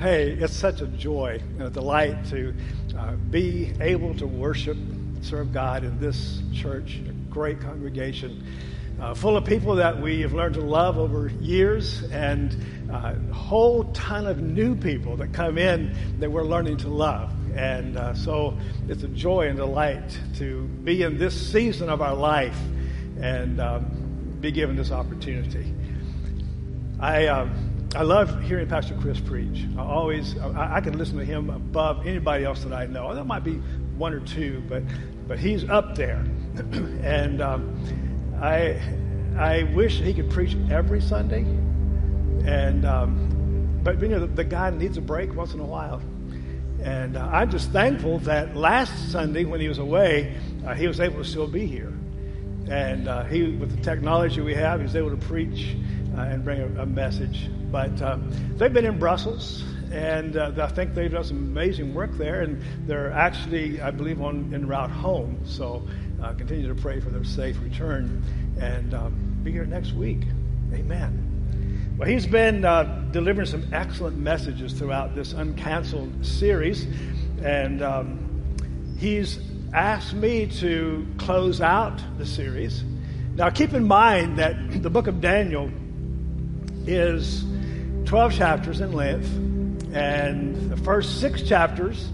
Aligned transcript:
Hey, 0.00 0.30
it's 0.30 0.56
such 0.56 0.80
a 0.80 0.86
joy 0.86 1.42
and 1.58 1.62
a 1.64 1.68
delight 1.68 2.24
to 2.30 2.54
uh, 2.96 3.16
be 3.16 3.70
able 3.82 4.14
to 4.14 4.26
worship, 4.26 4.78
serve 5.20 5.52
God 5.52 5.84
in 5.84 6.00
this 6.00 6.40
church, 6.54 6.98
a 7.06 7.12
great 7.30 7.60
congregation, 7.60 8.42
uh, 8.98 9.12
full 9.12 9.36
of 9.36 9.44
people 9.44 9.74
that 9.74 10.00
we 10.00 10.22
have 10.22 10.32
learned 10.32 10.54
to 10.54 10.62
love 10.62 10.96
over 10.96 11.28
years, 11.42 12.02
and 12.04 12.56
uh, 12.90 13.12
a 13.14 13.34
whole 13.34 13.92
ton 13.92 14.26
of 14.26 14.40
new 14.40 14.74
people 14.74 15.16
that 15.18 15.34
come 15.34 15.58
in 15.58 15.94
that 16.18 16.32
we're 16.32 16.44
learning 16.44 16.78
to 16.78 16.88
love. 16.88 17.30
And 17.54 17.98
uh, 17.98 18.14
so 18.14 18.56
it's 18.88 19.02
a 19.02 19.08
joy 19.08 19.48
and 19.48 19.58
delight 19.58 20.18
to 20.36 20.62
be 20.82 21.02
in 21.02 21.18
this 21.18 21.52
season 21.52 21.90
of 21.90 22.00
our 22.00 22.14
life 22.14 22.58
and 23.20 23.60
um, 23.60 24.38
be 24.40 24.50
given 24.50 24.76
this 24.76 24.92
opportunity. 24.92 25.74
I. 26.98 27.26
Um, 27.26 27.69
I 27.96 28.02
love 28.02 28.40
hearing 28.42 28.68
Pastor 28.68 28.96
Chris 29.00 29.18
preach. 29.18 29.66
I 29.76 29.82
always, 29.82 30.38
I, 30.38 30.76
I, 30.76 30.80
can 30.80 30.96
listen 30.96 31.18
to 31.18 31.24
him 31.24 31.50
above 31.50 32.06
anybody 32.06 32.44
else 32.44 32.62
that 32.62 32.72
I 32.72 32.86
know. 32.86 33.12
There 33.12 33.24
might 33.24 33.42
be 33.42 33.54
one 33.96 34.14
or 34.14 34.20
two, 34.20 34.62
but, 34.68 34.84
but 35.26 35.40
he's 35.40 35.68
up 35.68 35.96
there. 35.96 36.24
and 37.02 37.42
um, 37.42 38.38
I, 38.40 38.80
I 39.36 39.64
wish 39.74 39.98
he 39.98 40.14
could 40.14 40.30
preach 40.30 40.56
every 40.70 41.00
Sunday. 41.00 41.40
And, 42.46 42.84
um, 42.84 43.80
but 43.82 44.00
you 44.00 44.06
know, 44.06 44.20
the, 44.20 44.28
the, 44.28 44.44
guy 44.44 44.70
needs 44.70 44.96
a 44.96 45.00
break 45.00 45.34
once 45.34 45.52
in 45.54 45.58
a 45.58 45.66
while. 45.66 46.00
And 46.84 47.16
uh, 47.16 47.28
I'm 47.32 47.50
just 47.50 47.70
thankful 47.72 48.20
that 48.20 48.54
last 48.56 49.10
Sunday 49.10 49.44
when 49.44 49.60
he 49.60 49.68
was 49.68 49.78
away, 49.78 50.36
uh, 50.64 50.74
he 50.74 50.86
was 50.86 51.00
able 51.00 51.16
to 51.16 51.28
still 51.28 51.48
be 51.48 51.66
here. 51.66 51.92
And 52.70 53.08
uh, 53.08 53.24
he, 53.24 53.50
with 53.50 53.76
the 53.76 53.82
technology 53.82 54.40
we 54.42 54.54
have, 54.54 54.78
he 54.78 54.84
was 54.84 54.94
able 54.94 55.10
to 55.10 55.16
preach 55.16 55.76
uh, 56.16 56.20
and 56.20 56.44
bring 56.44 56.60
a, 56.60 56.82
a 56.82 56.86
message. 56.86 57.50
But 57.70 58.00
uh, 58.02 58.18
they've 58.56 58.72
been 58.72 58.86
in 58.86 58.98
Brussels, 58.98 59.64
and 59.92 60.36
uh, 60.36 60.52
I 60.60 60.66
think 60.68 60.94
they've 60.94 61.10
done 61.10 61.24
some 61.24 61.38
amazing 61.38 61.94
work 61.94 62.12
there. 62.18 62.42
And 62.42 62.62
they're 62.86 63.12
actually, 63.12 63.80
I 63.80 63.90
believe, 63.90 64.20
on 64.20 64.52
en 64.54 64.66
route 64.66 64.90
home. 64.90 65.40
So 65.44 65.86
uh, 66.22 66.32
continue 66.34 66.68
to 66.68 66.80
pray 66.80 67.00
for 67.00 67.10
their 67.10 67.24
safe 67.24 67.60
return, 67.62 68.22
and 68.60 68.94
um, 68.94 69.40
be 69.42 69.52
here 69.52 69.64
next 69.64 69.92
week. 69.92 70.20
Amen. 70.72 71.94
Well, 71.98 72.08
he's 72.08 72.26
been 72.26 72.64
uh, 72.64 73.08
delivering 73.10 73.46
some 73.46 73.66
excellent 73.72 74.16
messages 74.16 74.72
throughout 74.72 75.14
this 75.14 75.34
uncanceled 75.34 76.24
series, 76.24 76.86
and 77.42 77.82
um, 77.82 78.96
he's 78.98 79.38
asked 79.74 80.14
me 80.14 80.46
to 80.46 81.06
close 81.18 81.60
out 81.60 82.00
the 82.18 82.26
series. 82.26 82.84
Now, 83.34 83.50
keep 83.50 83.74
in 83.74 83.86
mind 83.86 84.38
that 84.38 84.82
the 84.82 84.90
book 84.90 85.06
of 85.06 85.20
Daniel 85.20 85.70
is 86.86 87.44
12 88.10 88.34
chapters 88.34 88.80
in 88.80 88.90
length, 88.90 89.32
and 89.94 90.68
the 90.68 90.76
first 90.78 91.20
six 91.20 91.42
chapters 91.42 92.10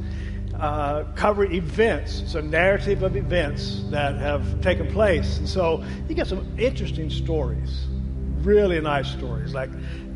uh, 0.60 1.04
cover 1.14 1.50
events. 1.50 2.34
A 2.34 2.42
narrative 2.42 3.02
of 3.02 3.16
events 3.16 3.82
that 3.88 4.16
have 4.16 4.60
taken 4.60 4.92
place. 4.92 5.38
And 5.38 5.48
so 5.48 5.82
you 6.06 6.14
get 6.14 6.26
some 6.26 6.46
interesting 6.58 7.08
stories, 7.08 7.86
really 8.42 8.78
nice 8.78 9.08
stories, 9.08 9.54
like 9.54 9.70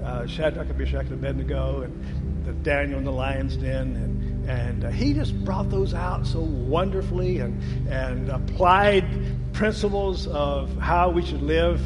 uh, 0.04 0.26
Shadrach, 0.26 0.68
Meshach, 0.76 1.06
and 1.06 1.14
Abednego, 1.14 1.80
and 1.80 2.44
the 2.44 2.52
Daniel 2.52 2.98
in 2.98 3.06
the 3.06 3.12
lion's 3.12 3.56
den. 3.56 3.96
And, 3.96 4.50
and 4.50 4.84
uh, 4.84 4.90
he 4.90 5.14
just 5.14 5.34
brought 5.46 5.70
those 5.70 5.94
out 5.94 6.26
so 6.26 6.40
wonderfully 6.40 7.38
and, 7.38 7.88
and 7.88 8.28
applied 8.28 9.06
principles 9.54 10.26
of 10.26 10.76
how 10.76 11.08
we 11.08 11.24
should 11.24 11.40
live 11.40 11.80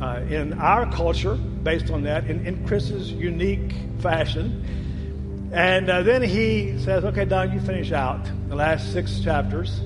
uh, 0.00 0.20
in 0.28 0.54
our 0.54 0.90
culture 0.90 1.34
based 1.34 1.90
on 1.90 2.02
that 2.04 2.28
in, 2.28 2.46
in 2.46 2.66
Chris's 2.66 3.12
unique 3.12 3.72
fashion. 4.00 5.50
And 5.52 5.90
uh, 5.90 6.02
then 6.02 6.22
he 6.22 6.78
says, 6.78 7.04
Okay, 7.04 7.24
Don, 7.24 7.52
you 7.52 7.60
finish 7.60 7.92
out 7.92 8.24
the 8.48 8.56
last 8.56 8.92
six 8.92 9.20
chapters. 9.20 9.80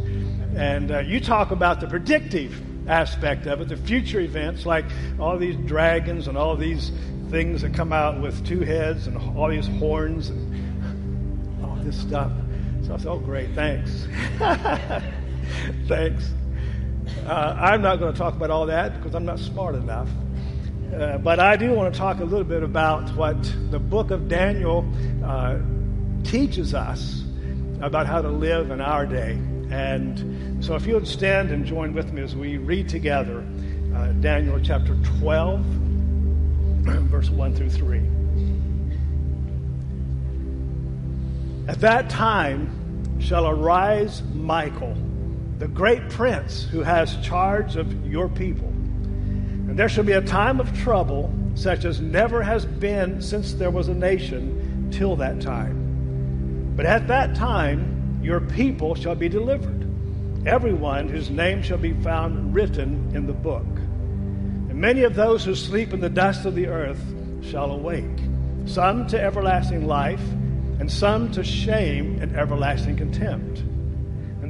And 0.56 0.92
uh, 0.92 1.00
you 1.00 1.20
talk 1.20 1.50
about 1.50 1.80
the 1.80 1.88
predictive 1.88 2.60
aspect 2.89 3.46
of 3.46 3.61
it, 3.61 3.68
the 3.68 3.77
future 3.77 4.20
events, 4.20 4.66
like 4.66 4.84
all 5.18 5.36
these 5.39 5.56
dragons 5.66 6.28
and 6.28 6.36
all 6.36 6.56
these 6.56 6.92
things 7.30 7.62
that 7.62 7.74
come 7.74 7.92
out 7.92 8.20
with 8.20 8.46
two 8.46 8.60
heads 8.60 9.06
and 9.06 9.16
all 9.36 9.48
these 9.48 9.66
horns 9.66 10.28
and 10.28 11.64
all 11.64 11.77
this 11.77 11.98
stuff. 12.00 12.30
So 12.86 12.94
I 12.94 12.96
said, 12.98 13.08
Oh, 13.08 13.18
great, 13.18 13.50
thanks. 13.55 14.06
thanks. 15.89 16.30
Uh, 17.27 17.57
I'm 17.58 17.80
not 17.80 18.01
going 18.01 18.13
to 18.13 18.19
talk 18.19 18.35
about 18.35 18.51
all 18.51 18.67
that 18.67 18.97
because 18.97 19.14
I'm 19.14 19.25
not 19.25 19.39
smart 19.39 19.75
enough. 19.75 20.08
Uh, 20.95 21.19
but 21.19 21.41
I 21.41 21.57
do 21.57 21.73
want 21.73 21.92
to 21.92 21.98
talk 21.98 22.20
a 22.20 22.25
little 22.25 22.45
bit 22.45 22.63
about 22.63 23.08
what 23.17 23.42
the 23.70 23.79
book 23.79 24.11
of 24.11 24.29
Daniel 24.29 24.85
uh, 25.25 25.58
teaches 26.23 26.75
us 26.75 27.25
about 27.80 28.07
how 28.07 28.20
to 28.20 28.29
live 28.29 28.70
in 28.70 28.80
our 28.80 29.07
day. 29.07 29.33
And 29.70 30.63
so, 30.63 30.75
if 30.75 30.86
you 30.86 30.95
would 30.95 31.08
stand 31.08 31.51
and 31.51 31.64
join 31.64 31.95
with 31.95 32.13
me 32.13 32.23
as 32.23 32.36
we 32.36 32.58
read 32.58 32.89
together 32.89 33.45
uh, 33.95 34.08
Daniel 34.20 34.61
chapter 34.63 34.95
12, 35.19 35.61
verse 36.85 37.31
1 37.31 37.55
through 37.55 37.70
3. 37.70 37.98
At 41.67 41.81
that 41.81 42.11
time 42.11 43.20
shall 43.20 43.48
arise 43.48 44.23
Michael 44.35 44.95
the 45.64 45.69
great 45.69 46.11
prince 46.11 46.64
who 46.64 46.83
has 46.83 47.17
charge 47.23 47.77
of 47.77 48.07
your 48.07 48.29
people. 48.29 48.69
And 48.69 49.79
there 49.79 49.89
shall 49.89 50.05
be 50.05 50.13
a 50.13 50.20
time 50.20 50.61
of 50.61 50.70
trouble 50.80 51.33
such 51.55 51.86
as 51.86 52.02
never 52.02 52.42
has 52.42 52.67
been 52.67 53.23
since 53.23 53.55
there 53.55 53.70
was 53.70 53.89
a 53.89 53.95
nation 53.95 54.91
till 54.92 55.17
that 55.17 55.41
time. 55.41 56.75
But 56.77 56.85
at 56.85 57.08
that 57.08 57.35
time 57.35 58.20
your 58.23 58.42
people 58.42 58.95
shall 58.95 59.14
be 59.14 59.30
delivered, 59.30 59.89
everyone 60.47 61.08
whose 61.08 61.30
name 61.30 61.63
shall 61.63 61.79
be 61.79 61.95
found 61.95 62.55
written 62.55 63.13
in 63.14 63.27
the 63.27 63.33
book. 63.33 63.64
And 63.64 64.75
many 64.75 65.05
of 65.05 65.14
those 65.14 65.46
who 65.46 65.55
sleep 65.55 65.95
in 65.95 66.01
the 66.01 66.11
dust 66.11 66.45
of 66.45 66.55
the 66.55 66.67
earth 66.67 67.02
shall 67.41 67.70
awake, 67.70 68.20
some 68.67 69.07
to 69.07 69.19
everlasting 69.19 69.86
life, 69.86 70.29
and 70.79 70.92
some 70.92 71.33
to 71.33 71.42
shame 71.42 72.19
and 72.20 72.36
everlasting 72.36 72.98
contempt. 72.98 73.63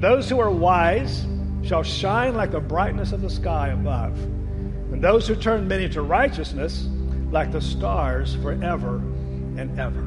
Those 0.05 0.29
who 0.29 0.39
are 0.39 0.51
wise 0.51 1.25
shall 1.63 1.83
shine 1.83 2.35
like 2.35 2.51
the 2.51 2.61
brightness 2.61 3.13
of 3.13 3.23
the 3.23 3.31
sky 3.31 3.69
above, 3.69 4.23
and 4.23 5.03
those 5.03 5.27
who 5.27 5.35
turn 5.35 5.67
many 5.67 5.89
to 5.89 6.03
righteousness 6.03 6.87
like 7.31 7.51
the 7.51 7.63
stars 7.63 8.35
forever 8.35 8.97
and 8.97 9.81
ever. 9.81 10.07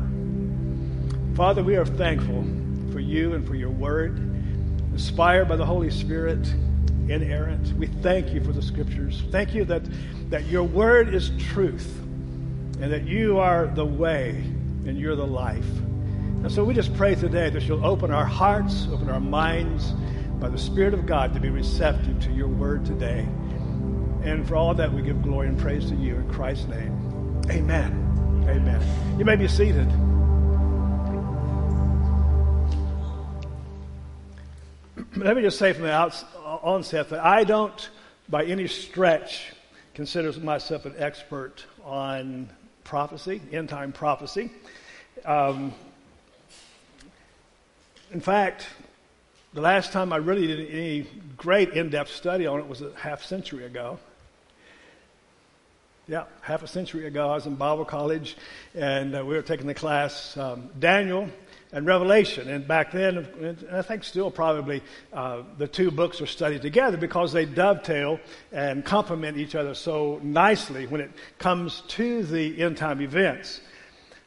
Father, 1.36 1.64
we 1.64 1.78
are 1.78 1.84
thankful 1.84 2.44
for 2.92 3.00
you 3.00 3.34
and 3.34 3.48
for 3.48 3.56
your 3.56 3.72
word, 3.72 4.20
inspired 4.94 5.48
by 5.48 5.56
the 5.56 5.66
Holy 5.66 5.90
Spirit, 5.90 6.48
inerrant. 7.10 7.76
We 7.76 7.88
thank 7.88 8.32
you 8.36 8.44
for 8.44 8.52
the 8.52 8.62
scriptures. 8.62 9.24
Thank 9.32 9.56
you 9.56 9.66
that, 9.66 9.82
that 10.30 10.46
your 10.46 10.64
word 10.64 11.12
is 11.12 11.32
truth 11.40 11.92
and 12.80 12.94
that 12.94 13.08
you 13.08 13.40
are 13.40 13.66
the 13.66 13.88
way 13.88 14.44
and 14.86 14.96
you're 14.96 15.16
the 15.16 15.26
life. 15.26 15.66
And 16.44 16.52
so 16.52 16.64
we 16.64 16.74
just 16.74 16.94
pray 16.94 17.16
today 17.16 17.50
that 17.50 17.64
you'll 17.64 17.86
open 17.86 18.12
our 18.12 18.24
hearts, 18.24 18.88
open 18.92 19.10
our 19.10 19.20
minds 19.20 19.94
by 20.40 20.50
the 20.50 20.58
Spirit 20.58 20.94
of 20.94 21.06
God 21.06 21.34
to 21.34 21.40
be 21.40 21.50
receptive 21.50 22.22
to 22.22 22.32
your 22.32 22.48
word 22.48 22.86
today. 22.86 23.28
And 24.24 24.48
for 24.48 24.56
all 24.56 24.74
that, 24.76 24.94
we 24.94 25.02
give 25.02 25.22
glory 25.24 25.48
and 25.48 25.60
praise 25.60 25.90
to 25.90 25.96
you 25.96 26.16
in 26.16 26.32
Christ's 26.32 26.68
name. 26.68 27.42
Amen. 27.50 28.46
Amen. 28.48 29.18
You 29.18 29.26
may 29.26 29.36
be 29.36 29.48
seated. 29.48 29.88
Let 35.18 35.36
me 35.36 35.42
just 35.42 35.58
say 35.58 35.74
from 35.74 35.84
the 35.84 36.14
onset 36.46 37.10
that 37.10 37.26
I 37.26 37.44
don't, 37.44 37.90
by 38.30 38.46
any 38.46 38.68
stretch, 38.68 39.54
consider 39.96 40.32
myself 40.40 40.86
an 40.86 40.94
expert 40.98 41.66
on 41.84 42.48
prophecy, 42.84 43.42
end 43.52 43.70
time 43.70 43.92
prophecy. 43.92 44.52
Um, 45.26 45.74
in 48.12 48.22
fact, 48.22 48.68
the 49.54 49.62
last 49.62 49.92
time 49.92 50.14
I 50.14 50.18
really 50.18 50.48
did 50.48 50.70
any 50.70 51.08
great 51.36 51.72
in 51.72 51.90
depth 51.90 52.12
study 52.12 52.48
on 52.48 52.60
it 52.60 52.68
was 52.68 52.82
a 52.82 52.92
half 52.96 53.24
century 53.24 53.66
ago. 53.66 54.00
Yeah, 56.08 56.24
half 56.42 56.64
a 56.64 56.68
century 56.68 57.06
ago, 57.06 57.30
I 57.30 57.36
was 57.36 57.48
in 57.48 57.56
Bible 57.56 57.84
college 57.84 58.38
and 58.74 59.14
uh, 59.14 59.26
we 59.26 59.36
were 59.36 59.42
taking 59.42 59.68
the 59.68 59.74
class 59.74 60.38
um, 60.38 60.70
Daniel 60.80 61.30
and 61.74 61.86
Revelation. 61.86 62.50
And 62.50 62.66
back 62.66 62.94
then, 62.94 63.18
and 63.42 63.68
I 63.74 63.82
think 63.82 64.06
still 64.06 64.32
probably, 64.32 64.82
uh, 65.12 65.42
the 65.58 65.68
two 65.68 65.92
books 65.92 66.22
are 66.22 66.26
studied 66.26 66.62
together 66.62 66.96
because 66.96 67.34
they 67.34 67.44
dovetail 67.44 68.22
and 68.54 68.86
complement 68.86 69.38
each 69.38 69.54
other 69.54 69.74
so 69.74 70.22
nicely 70.24 70.88
when 70.88 71.02
it 71.02 71.12
comes 71.40 71.82
to 71.90 72.24
the 72.24 72.62
end 72.62 72.78
time 72.78 73.02
events. 73.02 73.60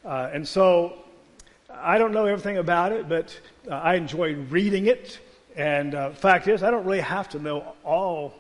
Uh, 0.05 0.29
and 0.35 0.47
so 0.47 0.99
I 1.73 1.99
don't 1.99 2.13
know 2.13 2.27
everything 2.27 2.59
about 2.59 2.93
it, 2.93 3.09
but 3.09 3.39
uh, 3.69 3.75
I 3.75 3.95
enjoy 3.95 4.35
reading 4.35 4.87
it. 4.87 5.19
And 5.57 5.95
uh, 5.95 6.11
fact 6.11 6.49
is, 6.49 6.63
I 6.63 6.71
don't 6.71 6.85
really 6.85 7.01
have 7.01 7.29
to 7.31 7.39
know 7.39 7.75
all 7.85 8.35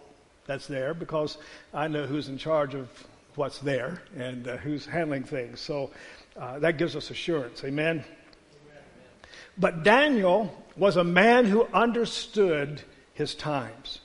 that's 0.46 0.66
there 0.66 0.94
because 0.94 1.38
I 1.74 1.88
know 1.88 2.06
who's 2.06 2.28
in 2.28 2.38
charge 2.38 2.74
of 2.74 2.88
what's 3.34 3.58
there 3.58 4.02
and 4.16 4.46
uh, 4.48 4.56
who's 4.58 4.86
handling 4.86 5.24
things. 5.24 5.60
So 5.60 5.90
uh, 6.38 6.58
that 6.60 6.78
gives 6.78 6.96
us 6.96 7.10
assurance. 7.10 7.62
Amen. 7.64 8.04
But 9.58 9.82
Daniel 9.82 10.64
was 10.76 10.96
a 10.96 11.04
man 11.04 11.44
who 11.44 11.66
understood 11.74 12.82
his 13.12 13.34
times. 13.34 14.00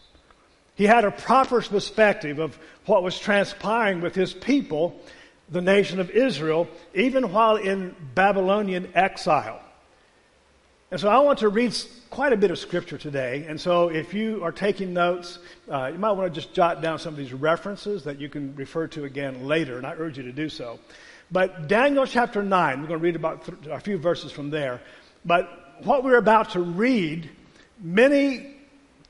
He 0.76 0.84
had 0.84 1.06
a 1.06 1.12
proper 1.12 1.62
perspective 1.62 2.40
of 2.40 2.60
what 2.86 3.02
was 3.02 3.18
transpiring 3.18 4.02
with 4.02 4.14
his 4.14 4.34
people, 4.34 5.00
the 5.50 5.62
nation 5.62 6.00
of 6.00 6.10
Israel, 6.10 6.68
even 6.94 7.32
while 7.32 7.56
in 7.56 7.96
Babylonian 8.14 8.92
exile. 8.94 9.62
And 10.92 11.00
so 11.00 11.10
I 11.10 11.18
want 11.20 11.40
to 11.40 11.50
read 11.50 11.76
quite 12.12 12.32
a 12.32 12.38
bit 12.38 12.52
of 12.52 12.60
scripture 12.60 12.98
today. 12.98 13.46
And 13.48 13.60
so 13.60 13.90
if 13.90 14.14
you 14.14 14.44
are 14.44 14.52
taking 14.52 14.94
notes, 14.94 15.40
uh, 15.70 15.88
you 15.92 15.98
might 15.98 16.12
want 16.12 16.32
to 16.32 16.42
just 16.42 16.54
jot 16.54 16.82
down 16.82 17.00
some 17.00 17.14
of 17.14 17.18
these 17.18 17.34
references 17.34 18.04
that 18.04 18.20
you 18.22 18.30
can 18.30 18.56
refer 18.56 18.86
to 18.88 19.04
again 19.06 19.48
later, 19.48 19.78
and 19.78 19.88
I 19.88 19.94
urge 19.94 20.18
you 20.18 20.24
to 20.24 20.32
do 20.32 20.48
so. 20.48 20.80
But 21.32 21.68
Daniel 21.68 22.06
chapter 22.06 22.44
9, 22.44 22.82
we're 22.82 22.88
going 22.88 23.00
to 23.00 23.04
read 23.04 23.16
about 23.16 23.46
th- 23.46 23.58
a 23.72 23.80
few 23.80 23.98
verses 23.98 24.32
from 24.32 24.52
there. 24.52 24.80
But 25.26 25.50
what 25.84 26.04
we're 26.04 26.18
about 26.18 26.52
to 26.52 26.62
read, 26.62 27.32
many 27.82 28.56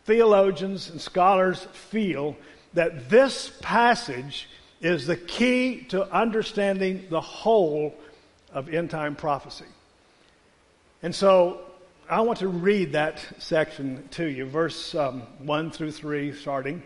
theologians 0.05 0.89
and 0.89 1.01
scholars 1.01 1.67
feel 1.73 2.37
that 2.73 3.09
this 3.09 3.51
passage 3.61 4.47
is 4.79 5.07
the 5.07 5.17
key 5.17 5.81
to 5.89 6.09
understanding 6.09 7.05
the 7.09 7.21
whole 7.21 7.93
of 8.53 8.73
end 8.73 8.91
time 8.91 9.15
prophecy. 9.15 9.65
And 11.05 11.13
so 11.13 11.61
I 12.09 12.21
want 12.21 12.39
to 12.39 12.47
read 12.47 12.93
that 12.93 13.23
section 13.37 14.07
to 14.13 14.25
you, 14.25 14.47
verse 14.47 14.95
um, 14.95 15.21
1 15.37 15.69
through 15.69 15.91
3, 15.91 16.33
starting. 16.33 16.81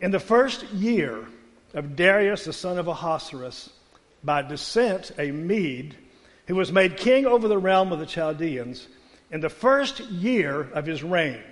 In 0.00 0.12
the 0.12 0.18
first 0.18 0.62
year 0.70 1.26
of 1.74 1.94
Darius 1.94 2.46
the 2.46 2.54
son 2.54 2.78
of 2.78 2.88
Ahasuerus, 2.88 3.68
by 4.24 4.40
descent 4.40 5.12
a 5.18 5.30
Mede, 5.30 5.94
who 6.46 6.54
was 6.54 6.72
made 6.72 6.96
king 6.96 7.26
over 7.26 7.48
the 7.48 7.58
realm 7.58 7.92
of 7.92 7.98
the 7.98 8.06
Chaldeans, 8.06 8.88
in 9.30 9.42
the 9.42 9.50
first 9.50 10.00
year 10.00 10.62
of 10.62 10.86
his 10.86 11.02
reign, 11.02 11.42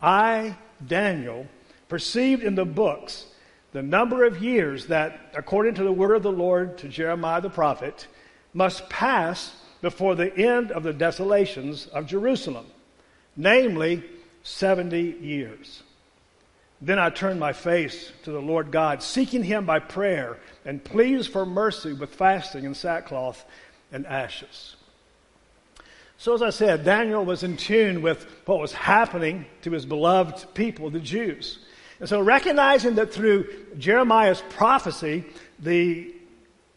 I, 0.00 0.56
Daniel, 0.86 1.46
perceived 1.90 2.42
in 2.42 2.54
the 2.54 2.64
books 2.64 3.26
the 3.72 3.82
number 3.82 4.24
of 4.24 4.42
years 4.42 4.86
that, 4.86 5.34
according 5.36 5.74
to 5.74 5.84
the 5.84 5.92
word 5.92 6.14
of 6.14 6.22
the 6.22 6.32
Lord 6.32 6.78
to 6.78 6.88
Jeremiah 6.88 7.42
the 7.42 7.50
prophet, 7.50 8.06
must 8.54 8.88
pass 8.88 9.54
before 9.86 10.16
the 10.16 10.36
end 10.36 10.72
of 10.72 10.82
the 10.82 10.92
desolations 10.92 11.86
of 11.86 12.08
Jerusalem, 12.08 12.66
namely 13.36 14.02
70 14.42 15.00
years. 15.00 15.84
Then 16.80 16.98
I 16.98 17.08
turned 17.08 17.38
my 17.38 17.52
face 17.52 18.10
to 18.24 18.32
the 18.32 18.40
Lord 18.40 18.72
God, 18.72 19.00
seeking 19.00 19.44
him 19.44 19.64
by 19.64 19.78
prayer 19.78 20.38
and 20.64 20.82
pleas 20.82 21.28
for 21.28 21.46
mercy 21.46 21.92
with 21.92 22.12
fasting 22.16 22.66
and 22.66 22.76
sackcloth 22.76 23.44
and 23.92 24.04
ashes. 24.08 24.74
So, 26.18 26.34
as 26.34 26.42
I 26.42 26.50
said, 26.50 26.84
Daniel 26.84 27.24
was 27.24 27.44
in 27.44 27.56
tune 27.56 28.02
with 28.02 28.26
what 28.44 28.58
was 28.58 28.72
happening 28.72 29.46
to 29.62 29.70
his 29.70 29.86
beloved 29.86 30.52
people, 30.54 30.90
the 30.90 30.98
Jews. 30.98 31.60
And 32.00 32.08
so, 32.08 32.20
recognizing 32.20 32.96
that 32.96 33.14
through 33.14 33.46
Jeremiah's 33.78 34.42
prophecy, 34.50 35.24
the 35.60 36.12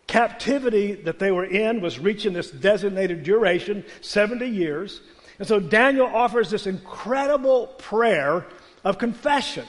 captivity 0.10 0.94
that 0.94 1.20
they 1.20 1.32
were 1.32 1.46
in 1.46 1.82
was 1.82 2.00
reaching 2.00 2.34
this 2.34 2.50
designated 2.50 3.22
duration, 3.22 3.86
70 4.02 4.48
years. 4.48 5.02
And 5.38 5.48
so, 5.48 5.60
Daniel 5.60 6.08
offers 6.08 6.50
this 6.50 6.66
incredible 6.66 7.68
prayer 7.78 8.48
of 8.84 8.98
confession. 8.98 9.66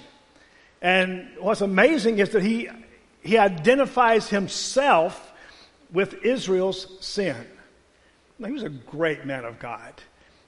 And 0.80 1.28
what's 1.38 1.60
amazing 1.60 2.18
is 2.20 2.30
that 2.30 2.42
he, 2.42 2.68
he 3.20 3.36
identifies 3.36 4.30
himself 4.30 5.30
with 5.92 6.24
Israel's 6.24 6.88
sin. 7.04 7.36
Now, 8.38 8.48
he 8.48 8.54
was 8.54 8.62
a 8.62 8.70
great 8.70 9.26
man 9.26 9.44
of 9.44 9.58
God. 9.58 9.92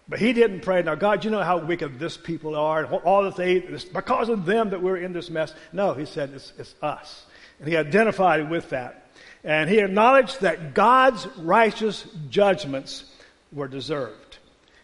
But 0.09 0.21
he 0.21 0.33
didn't 0.33 0.61
pray, 0.61 0.83
now, 0.83 0.94
God, 0.94 1.23
you 1.23 1.31
know 1.31 1.43
how 1.43 1.59
wicked 1.59 1.99
this 1.99 2.17
people 2.17 2.56
are, 2.56 2.85
and 2.85 2.94
all 3.05 3.25
that 3.25 3.37
they, 3.37 3.56
it's 3.56 3.85
because 3.85 4.31
of 4.31 4.47
them 4.47 4.71
that 4.71 4.83
we're 4.83 4.97
in 4.97 5.12
this 5.12 5.29
mess. 5.29 5.55
No, 5.71 5.93
he 5.93 6.06
said, 6.06 6.31
it's, 6.35 6.55
it's 6.59 6.75
us. 6.81 7.27
And 7.59 7.69
he 7.69 7.77
identified 7.77 8.49
with 8.50 8.71
that. 8.71 9.02
And 9.44 9.69
he 9.69 9.81
acknowledged 9.81 10.41
that 10.43 10.75
God's 10.75 11.27
righteous 11.39 12.06
judgments 12.31 13.05
were 13.53 13.69
deserved. 13.69 14.39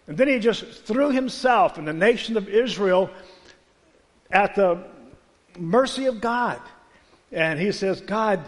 And 0.06 0.16
then 0.16 0.28
he 0.28 0.38
just 0.38 0.64
threw 0.84 1.10
himself 1.10 1.78
and 1.78 1.86
the 1.86 1.92
nation 1.92 2.36
of 2.36 2.48
Israel 2.48 3.10
at 4.30 4.54
the 4.54 4.82
mercy 5.58 6.06
of 6.06 6.20
God. 6.20 6.60
And 7.30 7.60
he 7.60 7.72
says, 7.72 8.00
God, 8.00 8.40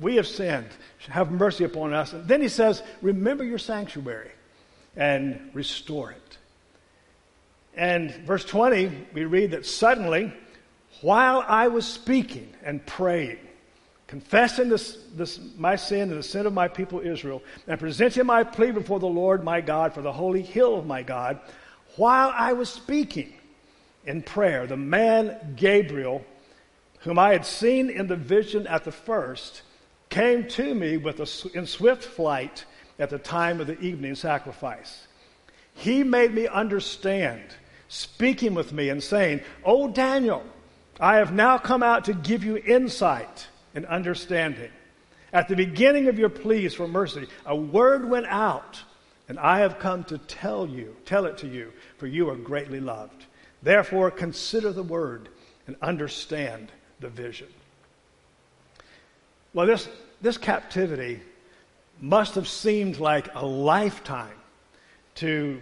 we 0.00 0.16
have 0.16 0.26
sinned. 0.26 0.68
Have 1.08 1.30
mercy 1.30 1.64
upon 1.64 1.92
us. 1.92 2.12
And 2.12 2.26
then 2.28 2.40
he 2.40 2.48
says, 2.48 2.82
Remember 3.02 3.42
your 3.42 3.58
sanctuary 3.58 4.30
and 4.96 5.50
restore 5.52 6.12
it. 6.12 6.38
And 7.74 8.12
verse 8.26 8.44
20, 8.44 9.06
we 9.12 9.24
read 9.24 9.52
that 9.52 9.66
suddenly, 9.66 10.32
while 11.00 11.44
I 11.46 11.68
was 11.68 11.86
speaking 11.86 12.52
and 12.62 12.84
praying, 12.84 13.38
confessing 14.10 14.68
this, 14.68 14.98
this, 15.14 15.38
my 15.56 15.76
sin 15.76 16.10
and 16.10 16.18
the 16.18 16.22
sin 16.22 16.44
of 16.44 16.52
my 16.52 16.66
people 16.66 16.98
Israel, 16.98 17.40
and 17.68 17.78
presenting 17.78 18.26
my 18.26 18.42
plea 18.42 18.72
before 18.72 18.98
the 18.98 19.06
Lord 19.06 19.44
my 19.44 19.60
God 19.60 19.94
for 19.94 20.02
the 20.02 20.10
holy 20.10 20.42
hill 20.42 20.74
of 20.74 20.84
my 20.84 21.04
God, 21.04 21.38
while 21.94 22.32
I 22.34 22.52
was 22.52 22.68
speaking 22.68 23.32
in 24.04 24.22
prayer, 24.22 24.66
the 24.66 24.76
man 24.76 25.54
Gabriel, 25.54 26.24
whom 27.02 27.20
I 27.20 27.30
had 27.30 27.46
seen 27.46 27.88
in 27.88 28.08
the 28.08 28.16
vision 28.16 28.66
at 28.66 28.82
the 28.82 28.90
first, 28.90 29.62
came 30.08 30.48
to 30.48 30.74
me 30.74 30.96
with 30.96 31.20
a, 31.20 31.56
in 31.56 31.64
swift 31.64 32.02
flight 32.02 32.64
at 32.98 33.10
the 33.10 33.18
time 33.18 33.60
of 33.60 33.68
the 33.68 33.78
evening 33.78 34.16
sacrifice. 34.16 35.06
He 35.74 36.02
made 36.02 36.34
me 36.34 36.48
understand, 36.48 37.44
speaking 37.86 38.54
with 38.54 38.72
me 38.72 38.88
and 38.88 39.00
saying, 39.00 39.42
O 39.64 39.86
Daniel, 39.88 40.42
I 40.98 41.18
have 41.18 41.32
now 41.32 41.58
come 41.58 41.84
out 41.84 42.06
to 42.06 42.12
give 42.12 42.42
you 42.42 42.56
insight 42.56 43.46
and 43.74 43.86
understanding. 43.86 44.70
At 45.32 45.48
the 45.48 45.56
beginning 45.56 46.08
of 46.08 46.18
your 46.18 46.28
pleas 46.28 46.74
for 46.74 46.88
mercy, 46.88 47.28
a 47.46 47.54
word 47.54 48.08
went 48.08 48.26
out, 48.26 48.82
and 49.28 49.38
I 49.38 49.60
have 49.60 49.78
come 49.78 50.04
to 50.04 50.18
tell 50.18 50.66
you, 50.66 50.96
tell 51.04 51.24
it 51.24 51.38
to 51.38 51.46
you, 51.46 51.72
for 51.98 52.06
you 52.06 52.28
are 52.30 52.36
greatly 52.36 52.80
loved. 52.80 53.26
Therefore, 53.62 54.10
consider 54.10 54.72
the 54.72 54.82
word 54.82 55.28
and 55.66 55.76
understand 55.82 56.72
the 56.98 57.08
vision. 57.08 57.48
Well, 59.54 59.66
this, 59.66 59.88
this 60.20 60.36
captivity 60.36 61.20
must 62.00 62.34
have 62.34 62.48
seemed 62.48 62.98
like 62.98 63.34
a 63.34 63.44
lifetime 63.44 64.34
to 65.16 65.60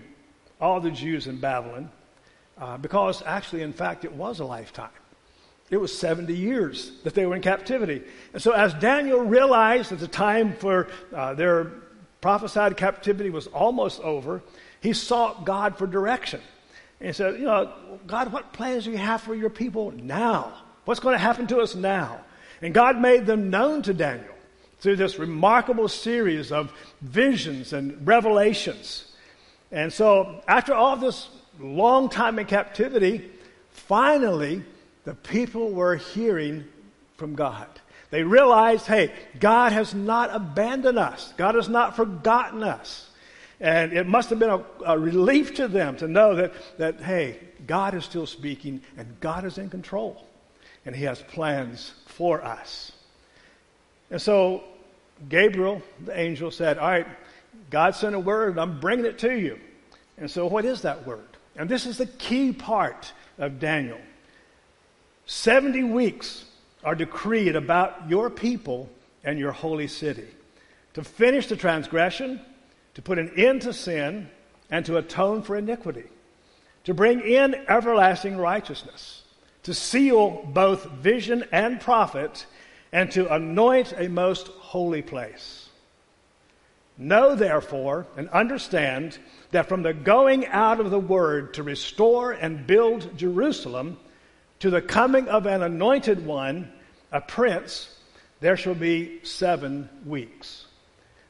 all 0.61 0.81
the 0.81 0.91
Jews 0.91 1.27
in 1.27 1.39
Babylon, 1.39 1.91
uh, 2.59 2.77
because 2.79 3.23
actually, 3.23 3.63
in 3.63 3.73
fact, 3.73 4.05
it 4.05 4.13
was 4.13 4.41
a 4.41 4.45
lifetime. 4.45 4.91
It 5.71 5.77
was 5.77 5.97
70 5.97 6.35
years 6.35 6.93
that 7.05 7.15
they 7.15 7.27
were 7.27 7.37
in 7.37 7.43
captivity. 7.43 8.03
And 8.33 8.43
so, 8.43 8.53
as 8.53 8.73
Daniel 8.75 9.21
realized 9.21 9.91
that 9.91 10.01
the 10.01 10.09
time 10.09 10.55
for 10.55 10.89
uh, 11.15 11.35
their 11.35 11.73
prophesied 12.21 12.77
captivity 12.77 13.31
was 13.31 13.47
almost 13.49 14.01
over, 14.01 14.43
he 14.81 14.93
sought 14.93 15.45
God 15.45 15.77
for 15.77 15.87
direction. 15.87 16.41
And 17.01 17.09
he 17.09 17.13
said, 17.13 17.35
You 17.35 17.45
know, 17.45 17.73
God, 18.07 18.33
what 18.33 18.53
plans 18.53 18.85
do 18.85 18.93
you 18.93 18.99
have 18.99 19.21
for 19.21 19.35
your 19.35 19.51
people 19.51 19.91
now? 19.93 20.55
What's 20.87 21.01
going 21.01 21.15
to 21.15 21.19
happen 21.19 21.47
to 21.49 21.59
us 21.59 21.75
now? 21.75 22.21
And 22.63 22.73
God 22.73 22.99
made 22.99 23.27
them 23.27 23.51
known 23.51 23.83
to 23.83 23.95
Daniel 23.95 24.35
through 24.81 24.97
this 24.97 25.19
remarkable 25.19 25.89
series 25.89 26.51
of 26.51 26.73
visions 27.03 27.73
and 27.73 28.07
revelations. 28.07 29.13
And 29.71 29.93
so, 29.93 30.43
after 30.49 30.73
all 30.73 30.97
this 30.97 31.29
long 31.61 32.09
time 32.09 32.39
in 32.39 32.47
captivity, 32.47 33.31
finally, 33.71 34.65
the 35.09 35.15
people 35.15 35.71
were 35.71 35.97
hearing 35.97 36.67
from 37.17 37.35
God. 37.35 37.67
They 38.11 38.25
realized, 38.25 38.87
hey, 38.87 39.11
God 39.41 39.73
has 39.73 39.95
not 39.95 40.29
abandoned 40.31 40.99
us, 40.99 41.33
God 41.39 41.55
has 41.55 41.67
not 41.67 41.97
forgotten 41.97 42.63
us. 42.63 43.09
And 43.59 43.95
it 43.95 44.07
must 44.07 44.29
have 44.29 44.39
been 44.39 44.51
a, 44.51 44.63
a 44.85 44.99
relief 44.99 45.55
to 45.55 45.67
them 45.67 45.97
to 45.97 46.07
know 46.07 46.35
that, 46.35 46.53
that, 46.77 47.01
hey, 47.01 47.39
God 47.67 47.95
is 47.95 48.05
still 48.05 48.27
speaking 48.27 48.83
and 48.99 49.19
God 49.21 49.47
is 49.47 49.57
in 49.57 49.71
control. 49.71 50.27
And 50.85 50.95
He 50.95 51.05
has 51.05 51.23
plans 51.23 51.95
for 52.05 52.45
us. 52.45 52.93
And 54.11 54.21
so 54.21 54.63
Gabriel, 55.31 55.81
the 56.05 56.21
angel, 56.21 56.51
said, 56.51 56.77
All 56.77 56.91
right, 56.91 57.07
God 57.71 57.95
sent 57.95 58.15
a 58.15 58.21
word, 58.21 58.51
and 58.51 58.61
I'm 58.61 58.79
bringing 58.79 59.07
it 59.07 59.17
to 59.21 59.33
you. 59.33 59.59
And 60.19 60.31
so, 60.31 60.47
what 60.47 60.67
is 60.67 60.83
that 60.83 61.07
word? 61.07 61.39
And 61.57 61.67
this 61.67 61.87
is 61.87 61.97
the 61.97 62.05
key 62.05 62.53
part 62.53 63.11
of 63.39 63.59
Daniel. 63.59 64.01
70 65.29 65.85
weeks 65.85 66.47
are 66.83 66.95
decreed 66.95 67.55
about 67.55 68.09
your 68.09 68.31
people 68.31 68.89
and 69.23 69.39
your 69.39 69.53
holy 69.53 69.87
city. 69.87 70.27
To 70.95 71.05
finish 71.05 71.49
the 71.49 71.57
transgression, 71.57 72.41
to 72.95 73.03
put 73.03 73.19
an 73.19 73.33
end 73.37 73.63
to 73.63 73.75
sin, 73.75 74.31
and 74.71 74.87
to 74.87 74.97
atone 74.97 75.43
for 75.43 75.55
iniquity, 75.57 76.07
to 76.85 76.95
bring 76.95 77.21
in 77.21 77.55
everlasting 77.69 78.39
righteousness, 78.39 79.23
to 79.65 79.75
seal 79.75 80.31
both 80.47 80.87
vision 80.93 81.45
and 81.53 81.79
prophet, 81.79 82.47
and 82.91 83.13
to 83.13 83.33
anoint 83.33 83.93
a 83.99 84.09
most 84.09 84.49
holy 84.49 85.03
place. 85.03 85.69
Know 86.97 87.35
therefore 87.35 88.07
and 88.17 88.31
understand 88.31 89.19
that 89.51 89.69
from 89.69 89.83
the 89.83 89.93
going 89.93 90.47
out 90.47 90.81
of 90.81 90.91
the 90.91 90.99
word 90.99 91.53
to 91.55 91.63
restore 91.63 92.33
and 92.33 92.67
build 92.67 93.17
Jerusalem 93.19 93.99
to 94.61 94.71
the 94.71 94.83
coming 94.83 95.29
of 95.29 95.47
an 95.47 95.63
anointed 95.63 96.25
one, 96.25 96.73
a 97.13 97.21
prince, 97.21 97.95
there 98.41 98.57
shall 98.57 98.75
be 98.75 99.21
seven 99.25 99.89
weeks. 100.05 100.67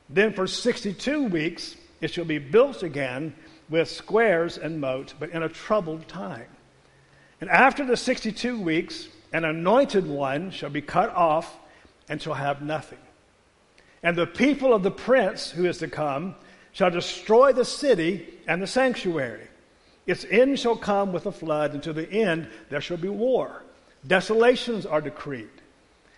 Then 0.08 0.32
for 0.32 0.46
62 0.46 1.24
weeks 1.24 1.76
it 2.00 2.10
shall 2.10 2.24
be 2.24 2.38
built 2.38 2.82
again 2.82 3.34
with 3.68 3.90
squares 3.90 4.56
and 4.56 4.80
moat, 4.80 5.14
but 5.18 5.30
in 5.30 5.42
a 5.42 5.48
troubled 5.48 6.08
time. 6.08 6.46
And 7.40 7.50
after 7.50 7.84
the 7.84 7.96
62 7.96 8.60
weeks, 8.60 9.08
an 9.32 9.44
anointed 9.44 10.06
one 10.06 10.50
shall 10.50 10.70
be 10.70 10.80
cut 10.80 11.10
off 11.14 11.56
and 12.08 12.20
shall 12.20 12.34
have 12.34 12.62
nothing. 12.62 12.98
And 14.02 14.16
the 14.16 14.26
people 14.26 14.72
of 14.72 14.82
the 14.82 14.90
prince 14.90 15.50
who 15.50 15.66
is 15.66 15.78
to 15.78 15.88
come 15.88 16.34
shall 16.72 16.90
destroy 16.90 17.52
the 17.52 17.64
city 17.64 18.26
and 18.46 18.62
the 18.62 18.66
sanctuary. 18.66 19.46
Its 20.08 20.24
end 20.30 20.58
shall 20.58 20.74
come 20.74 21.12
with 21.12 21.26
a 21.26 21.32
flood, 21.32 21.74
and 21.74 21.82
to 21.82 21.92
the 21.92 22.10
end 22.10 22.48
there 22.70 22.80
shall 22.80 22.96
be 22.96 23.10
war. 23.10 23.62
Desolations 24.06 24.86
are 24.86 25.02
decreed. 25.02 25.50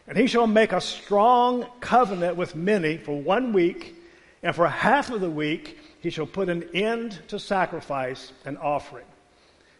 And 0.07 0.17
he 0.17 0.29
shall 0.29 0.47
make 0.47 0.71
a 0.71 0.81
strong 0.81 1.67
covenant 1.81 2.37
with 2.37 2.55
many 2.55 2.99
for 2.99 3.21
one 3.21 3.53
week, 3.53 3.97
and 4.45 4.55
for 4.55 4.69
half 4.69 5.11
of 5.11 5.21
the 5.21 5.29
week 5.29 5.77
he 5.99 6.09
shall 6.09 6.27
put 6.27 6.49
an 6.49 6.69
end 6.73 7.19
to 7.27 7.41
sacrifice 7.41 8.33
and 8.45 8.57
offering. 8.59 9.07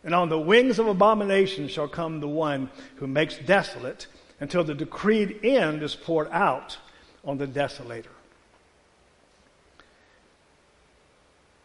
And 0.03 0.13
on 0.13 0.29
the 0.29 0.41
wings 0.41 0.81
of 0.81 0.89
abomination 0.89 1.69
shall 1.69 1.87
come 1.87 2.19
the 2.19 2.27
one 2.27 2.69
who 2.97 3.07
makes 3.07 3.39
desolate 3.39 4.09
until 4.41 4.65
the 4.65 4.75
decreed 4.75 5.39
end 5.45 5.85
is 5.85 5.95
poured 5.95 6.29
out 6.33 6.79
on 7.25 7.39
the 7.39 7.47
desolator. 7.47 8.07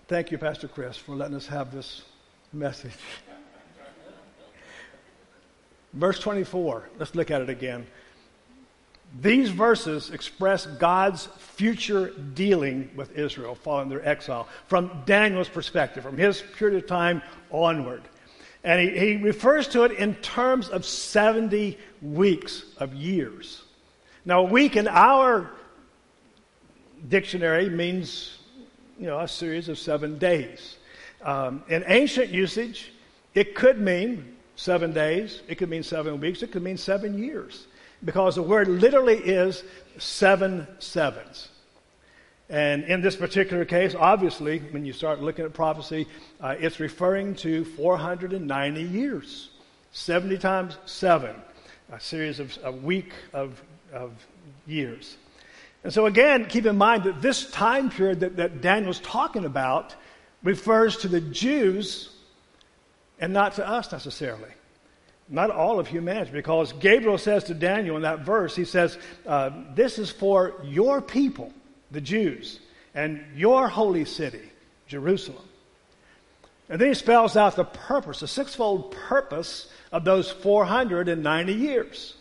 Thank 0.08 0.32
you, 0.32 0.38
Pastor 0.38 0.68
Chris, 0.68 0.96
for 0.96 1.16
letting 1.16 1.36
us 1.36 1.48
have 1.48 1.74
this 1.74 2.04
message. 2.56 2.92
Verse 5.94 6.20
24, 6.20 6.90
let's 7.00 7.16
look 7.16 7.32
at 7.32 7.42
it 7.42 7.50
again. 7.50 7.86
These 9.22 9.50
verses 9.50 10.10
express 10.10 10.66
God's 10.66 11.28
future 11.38 12.10
dealing 12.34 12.90
with 12.96 13.18
Israel 13.18 13.56
following 13.56 13.88
their 13.88 14.06
exile 14.08 14.48
from 14.68 15.04
Daniel's 15.06 15.48
perspective, 15.48 16.04
from 16.04 16.18
his 16.18 16.42
period 16.58 16.84
of 16.84 16.88
time 16.88 17.22
onward. 17.50 18.04
And 18.64 18.82
he, 18.82 18.98
he 18.98 19.16
refers 19.18 19.68
to 19.70 19.84
it 19.84 19.94
in 19.94 20.16
terms 20.16 20.68
of 20.70 20.86
70 20.86 21.78
weeks 22.02 22.66
of 22.78 22.94
years. 22.94 23.64
Now, 24.26 24.42
a 24.42 24.44
week 24.44 24.76
in 24.76 24.88
our 24.88 25.52
dictionary 27.08 27.70
means, 27.70 28.40
you 29.00 29.06
know, 29.06 29.20
a 29.20 29.28
series 29.28 29.70
of 29.70 29.78
seven 29.78 30.18
days. 30.18 30.78
Um, 31.26 31.64
in 31.68 31.84
ancient 31.88 32.30
usage, 32.30 32.94
it 33.34 33.56
could 33.56 33.82
mean 33.82 34.36
seven 34.56 34.94
days, 34.94 35.42
it 35.48 35.56
could 35.56 35.70
mean 35.70 35.84
seven 35.84 36.20
weeks, 36.22 36.44
it 36.44 36.52
could 36.52 36.64
mean 36.64 36.78
seven 36.78 37.18
years 37.22 37.68
because 38.04 38.36
the 38.36 38.44
word 38.44 38.68
literally 38.68 39.18
is 39.18 39.64
seven 39.98 40.68
sevens. 40.80 41.50
And 42.48 42.84
in 42.84 43.02
this 43.02 43.16
particular 43.16 43.66
case, 43.66 43.96
obviously, 43.96 44.60
when 44.60 44.86
you 44.86 44.94
start 44.94 45.20
looking 45.20 45.46
at 45.46 45.54
prophecy, 45.54 46.08
uh, 46.40 46.56
it's 46.60 46.80
referring 46.80 47.34
to 47.38 47.66
490 47.66 48.82
years. 48.84 49.50
70 49.92 50.38
times 50.38 50.78
7, 50.86 51.36
a 51.92 52.00
series 52.00 52.40
of 52.40 52.56
a 52.64 52.72
week 52.72 53.14
of, 53.34 53.60
of 53.92 54.12
years. 54.68 55.18
And 55.84 55.92
so, 55.92 56.06
again, 56.06 56.46
keep 56.46 56.66
in 56.66 56.78
mind 56.78 57.06
that 57.06 57.22
this 57.22 57.50
time 57.50 57.90
period 57.90 58.20
that, 58.20 58.36
that 58.36 58.62
Daniel's 58.62 59.00
talking 59.00 59.46
about 59.46 59.96
refers 60.46 60.96
to 60.98 61.10
the 61.10 61.20
Jews 61.20 62.10
and 63.20 63.34
not 63.34 63.56
to 63.56 63.68
us 63.68 63.92
necessarily 63.92 64.52
not 65.28 65.50
all 65.50 65.80
of 65.80 65.88
humanity, 65.88 66.32
because 66.32 66.72
Gabriel 66.74 67.18
says 67.18 67.46
to 67.46 67.54
Daniel 67.54 67.96
in 67.96 68.04
that 68.04 68.20
verse, 68.20 68.56
he 68.56 68.66
says, 68.66 68.98
uh, 69.26 69.50
This 69.74 69.98
is 69.98 70.12
for 70.12 70.54
your 70.64 71.02
people, 71.02 71.52
the 71.92 72.02
Jews, 72.02 72.60
and 72.94 73.24
your 73.36 73.68
holy 73.68 74.06
city, 74.06 74.52
Jerusalem. 74.88 75.44
And 76.70 76.80
then 76.80 76.90
he 76.90 76.94
spells 76.94 77.36
out 77.36 77.56
the 77.56 77.64
purpose, 77.64 78.20
the 78.20 78.28
sixfold 78.28 78.92
purpose 78.92 79.72
of 79.92 80.04
those 80.04 80.32
490 80.32 81.54
years. 81.54 82.16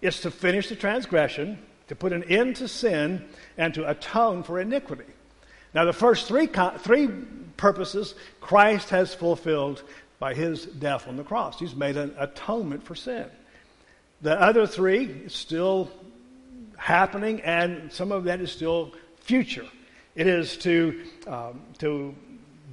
It's 0.00 0.20
to 0.20 0.30
finish 0.30 0.68
the 0.68 0.76
transgression, 0.76 1.58
to 1.88 1.94
put 1.94 2.12
an 2.12 2.24
end 2.24 2.56
to 2.56 2.68
sin, 2.68 3.24
and 3.56 3.72
to 3.74 3.88
atone 3.88 4.42
for 4.42 4.60
iniquity. 4.60 5.04
Now, 5.74 5.84
the 5.84 5.92
first 5.92 6.26
three, 6.26 6.48
three 6.78 7.08
purposes 7.62 8.16
Christ 8.40 8.90
has 8.90 9.14
fulfilled 9.14 9.84
by 10.18 10.34
his 10.34 10.66
death 10.66 11.06
on 11.06 11.16
the 11.16 11.22
cross. 11.22 11.60
He's 11.60 11.76
made 11.76 11.96
an 11.96 12.12
atonement 12.18 12.82
for 12.82 12.96
sin. 12.96 13.26
The 14.20 14.40
other 14.40 14.66
three 14.66 15.28
still 15.28 15.88
happening, 16.76 17.40
and 17.42 17.92
some 17.92 18.10
of 18.10 18.24
that 18.24 18.40
is 18.40 18.50
still 18.50 18.92
future. 19.20 19.64
It 20.16 20.26
is 20.26 20.56
to, 20.58 21.04
um, 21.28 21.60
to 21.78 22.12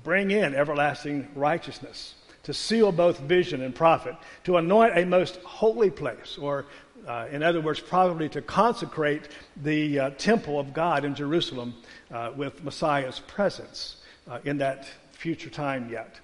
bring 0.03 0.31
in 0.31 0.55
everlasting 0.55 1.27
righteousness, 1.35 2.15
to 2.41 2.51
seal 2.51 2.91
both 2.91 3.19
vision 3.19 3.61
and 3.61 3.75
prophet, 3.75 4.15
to 4.45 4.57
anoint 4.57 4.97
a 4.97 5.05
most 5.05 5.35
holy 5.43 5.91
place, 5.91 6.35
or 6.41 6.65
uh, 7.07 7.27
in 7.31 7.43
other 7.43 7.61
words, 7.61 7.79
probably 7.79 8.27
to 8.29 8.41
consecrate 8.41 9.27
the 9.61 9.99
uh, 9.99 10.09
temple 10.17 10.59
of 10.59 10.73
God 10.73 11.05
in 11.05 11.13
Jerusalem 11.13 11.75
uh, 12.11 12.31
with 12.35 12.63
Messiah's 12.63 13.19
presence 13.19 13.97
uh, 14.29 14.39
in 14.45 14.59
that 14.59 14.85
future 15.11 15.49
time 15.49 15.89
yet. 15.89 16.19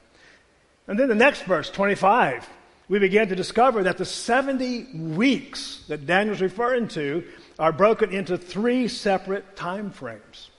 And 0.87 0.99
then 0.99 1.09
the 1.09 1.15
next 1.15 1.43
verse, 1.43 1.69
25, 1.69 2.47
we 2.87 2.99
begin 2.99 3.27
to 3.29 3.35
discover 3.35 3.83
that 3.83 3.97
the 3.97 4.05
70 4.05 5.15
weeks 5.15 5.83
that 5.87 6.05
Daniel's 6.05 6.41
referring 6.41 6.87
to 6.89 7.23
are 7.57 7.71
broken 7.71 8.11
into 8.11 8.37
three 8.37 8.87
separate 8.87 9.55
time 9.55 9.89
frames. 9.89 10.51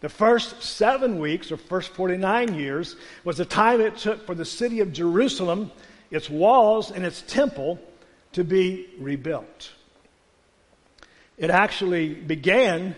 The 0.00 0.08
first 0.08 0.62
seven 0.62 1.18
weeks, 1.18 1.52
or 1.52 1.58
first 1.58 1.90
49 1.90 2.54
years, 2.54 2.96
was 3.22 3.36
the 3.36 3.44
time 3.44 3.80
it 3.80 3.98
took 3.98 4.26
for 4.26 4.34
the 4.34 4.46
city 4.46 4.80
of 4.80 4.92
Jerusalem, 4.92 5.70
its 6.10 6.30
walls, 6.30 6.90
and 6.90 7.04
its 7.04 7.22
temple 7.22 7.78
to 8.32 8.42
be 8.42 8.88
rebuilt. 8.98 9.72
It 11.36 11.50
actually 11.50 12.14
began, 12.14 12.96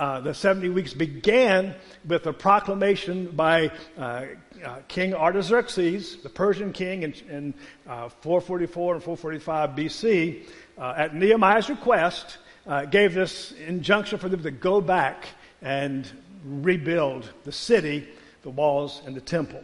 uh, 0.00 0.18
the 0.18 0.32
70 0.32 0.70
weeks 0.70 0.94
began 0.94 1.74
with 2.08 2.26
a 2.26 2.32
proclamation 2.32 3.26
by 3.32 3.70
uh, 3.98 4.24
uh, 4.64 4.78
King 4.88 5.12
Artaxerxes, 5.12 6.16
the 6.22 6.30
Persian 6.30 6.72
king 6.72 7.02
in, 7.02 7.14
in 7.28 7.54
uh, 7.86 8.08
444 8.08 8.94
and 8.94 9.04
445 9.04 9.70
BC, 9.70 10.48
uh, 10.78 10.94
at 10.96 11.14
Nehemiah's 11.14 11.68
request, 11.68 12.38
uh, 12.66 12.86
gave 12.86 13.12
this 13.12 13.52
injunction 13.52 14.18
for 14.18 14.30
them 14.30 14.42
to 14.42 14.50
go 14.50 14.80
back 14.80 15.26
and 15.60 16.10
rebuild 16.46 17.30
the 17.44 17.52
city, 17.52 18.08
the 18.42 18.50
walls, 18.50 19.02
and 19.04 19.14
the 19.14 19.20
temple. 19.20 19.62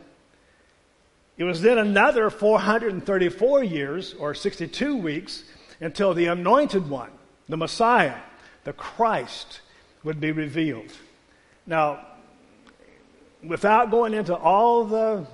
It 1.39 1.45
was 1.45 1.63
then 1.63 1.79
another 1.79 2.29
434 2.29 3.65
years, 3.65 4.13
or 4.13 4.35
62 4.35 4.99
weeks, 4.99 5.45
until 5.81 6.13
the 6.13 6.27
anointed 6.27 6.91
one, 6.91 7.11
the 7.49 7.57
Messiah, 7.57 8.19
the 8.65 8.75
Christ, 8.75 9.61
would 10.07 10.21
be 10.21 10.31
revealed. 10.31 10.93
Now, 11.67 12.07
without 13.43 13.91
going 13.91 14.15
into 14.15 14.37
all 14.37 14.85
the 14.85 15.27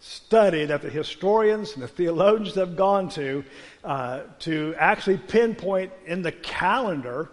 study 0.00 0.64
that 0.64 0.80
the 0.80 0.88
historians 0.88 1.74
and 1.74 1.82
the 1.82 1.88
theologians 1.88 2.54
have 2.54 2.74
gone 2.76 3.10
to 3.10 3.44
uh, 3.84 4.20
to 4.38 4.74
actually 4.78 5.18
pinpoint 5.18 5.92
in 6.06 6.22
the 6.22 6.32
calendar 6.32 7.28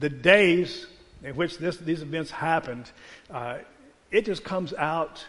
the 0.00 0.08
days 0.08 0.88
in 1.22 1.36
which 1.36 1.58
this, 1.58 1.76
these 1.76 2.02
events 2.02 2.32
happened, 2.32 2.90
uh, 3.30 3.58
it 4.10 4.24
just 4.24 4.42
comes 4.42 4.74
out 4.74 5.24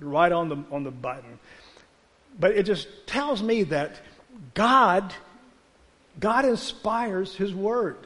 right 0.00 0.32
on 0.32 0.48
the, 0.48 0.56
on 0.72 0.82
the 0.82 0.90
button. 0.90 1.38
But 2.40 2.52
it 2.56 2.64
just 2.64 2.88
tells 3.06 3.40
me 3.40 3.62
that 3.64 4.00
God, 4.54 5.14
God 6.18 6.44
inspires 6.44 7.36
His 7.36 7.54
Word. 7.54 7.98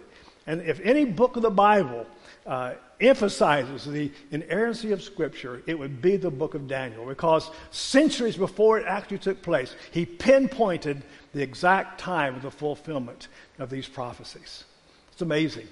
And 0.49 0.63
if 0.63 0.81
any 0.81 1.05
book 1.05 1.37
of 1.37 1.43
the 1.43 1.51
Bible 1.51 2.07
uh, 2.47 2.73
emphasizes 3.03 3.85
the 3.85 4.11
inerrancy 4.31 4.93
of 4.93 5.03
Scripture, 5.03 5.63
it 5.67 5.79
would 5.79 6.01
be 6.01 6.17
the 6.17 6.31
book 6.31 6.55
of 6.55 6.67
Daniel 6.67 7.05
because 7.05 7.51
centuries 7.71 8.35
before 8.35 8.79
it 8.79 8.87
actually 8.87 9.19
took 9.19 9.43
place, 9.43 9.77
he 9.91 10.07
pinpointed 10.07 11.03
the 11.35 11.43
exact 11.43 12.01
time 12.01 12.35
of 12.35 12.43
the 12.43 12.51
fulfillment 12.51 13.29
of 13.59 13.69
these 13.69 13.87
prophecies. 13.87 14.65
It's 15.13 15.21
amazing. 15.21 15.69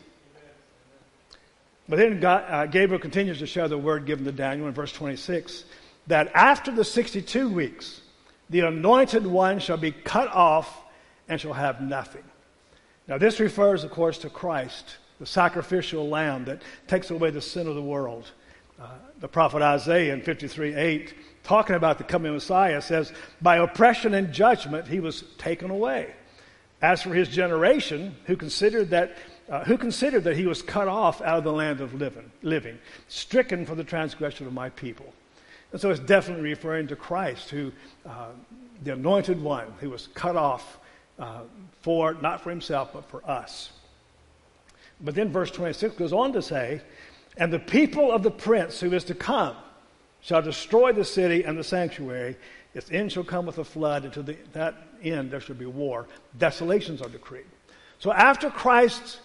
But 1.88 1.96
then 1.96 2.20
God, 2.20 2.44
uh, 2.46 2.66
Gabriel 2.66 3.00
continues 3.00 3.38
to 3.38 3.46
share 3.46 3.68
the 3.68 3.78
word 3.78 4.04
given 4.04 4.26
to 4.26 4.32
Daniel 4.32 4.68
in 4.68 4.74
verse 4.74 4.92
26 4.92 5.64
that 6.08 6.30
after 6.34 6.70
the 6.70 6.84
62 6.84 7.48
weeks, 7.48 8.02
the 8.50 8.60
anointed 8.60 9.26
one 9.26 9.58
shall 9.58 9.78
be 9.78 9.92
cut 9.92 10.28
off 10.28 10.82
and 11.30 11.40
shall 11.40 11.54
have 11.54 11.80
nothing. 11.80 12.24
Now, 13.08 13.18
this 13.18 13.38
refers, 13.40 13.84
of 13.84 13.90
course, 13.90 14.18
to 14.18 14.30
Christ 14.30 14.96
the 15.18 15.26
sacrificial 15.26 16.08
lamb 16.08 16.44
that 16.46 16.62
takes 16.86 17.10
away 17.10 17.30
the 17.30 17.40
sin 17.40 17.66
of 17.66 17.74
the 17.74 17.82
world. 17.82 18.30
Uh, 18.80 18.88
the 19.20 19.28
prophet 19.28 19.62
Isaiah 19.62 20.12
in 20.12 20.20
53 20.20 20.74
8, 20.74 21.14
talking 21.42 21.76
about 21.76 21.98
the 21.98 22.04
coming 22.04 22.32
Messiah, 22.32 22.82
says, 22.82 23.12
By 23.40 23.56
oppression 23.58 24.12
and 24.12 24.32
judgment 24.32 24.86
he 24.86 25.00
was 25.00 25.24
taken 25.38 25.70
away. 25.70 26.12
As 26.82 27.00
for 27.00 27.14
his 27.14 27.28
generation, 27.28 28.14
who 28.26 28.36
considered 28.36 28.90
that, 28.90 29.16
uh, 29.48 29.64
who 29.64 29.78
considered 29.78 30.24
that 30.24 30.36
he 30.36 30.46
was 30.46 30.60
cut 30.60 30.88
off 30.88 31.22
out 31.22 31.38
of 31.38 31.44
the 31.44 31.52
land 31.52 31.80
of 31.80 31.94
living, 31.94 32.30
living, 32.42 32.78
stricken 33.08 33.64
for 33.64 33.74
the 33.74 33.84
transgression 33.84 34.46
of 34.46 34.52
my 34.52 34.68
people. 34.70 35.10
And 35.72 35.80
so 35.80 35.90
it's 35.90 36.00
definitely 36.00 36.50
referring 36.50 36.88
to 36.88 36.96
Christ, 36.96 37.48
who, 37.48 37.72
uh, 38.04 38.28
the 38.84 38.92
anointed 38.92 39.40
one, 39.40 39.72
who 39.80 39.88
was 39.88 40.08
cut 40.08 40.36
off 40.36 40.78
uh, 41.18 41.40
for, 41.82 42.14
not 42.14 42.42
for 42.42 42.50
himself, 42.50 42.90
but 42.92 43.08
for 43.08 43.28
us. 43.28 43.70
But 45.00 45.14
then 45.14 45.30
verse 45.30 45.50
26 45.50 45.96
goes 45.96 46.12
on 46.12 46.32
to 46.32 46.42
say, 46.42 46.80
And 47.36 47.52
the 47.52 47.58
people 47.58 48.10
of 48.10 48.22
the 48.22 48.30
prince 48.30 48.80
who 48.80 48.92
is 48.92 49.04
to 49.04 49.14
come 49.14 49.56
shall 50.20 50.42
destroy 50.42 50.92
the 50.92 51.04
city 51.04 51.44
and 51.44 51.56
the 51.58 51.64
sanctuary. 51.64 52.36
Its 52.74 52.90
end 52.90 53.12
shall 53.12 53.24
come 53.24 53.46
with 53.46 53.58
a 53.58 53.64
flood, 53.64 54.04
and 54.04 54.12
to 54.12 54.22
the, 54.22 54.36
that 54.52 54.74
end 55.02 55.30
there 55.30 55.40
shall 55.40 55.56
be 55.56 55.66
war. 55.66 56.06
Desolations 56.38 57.00
are 57.00 57.08
decreed. 57.08 57.46
So 57.98 58.12
after 58.12 58.50
Christ's 58.50 59.20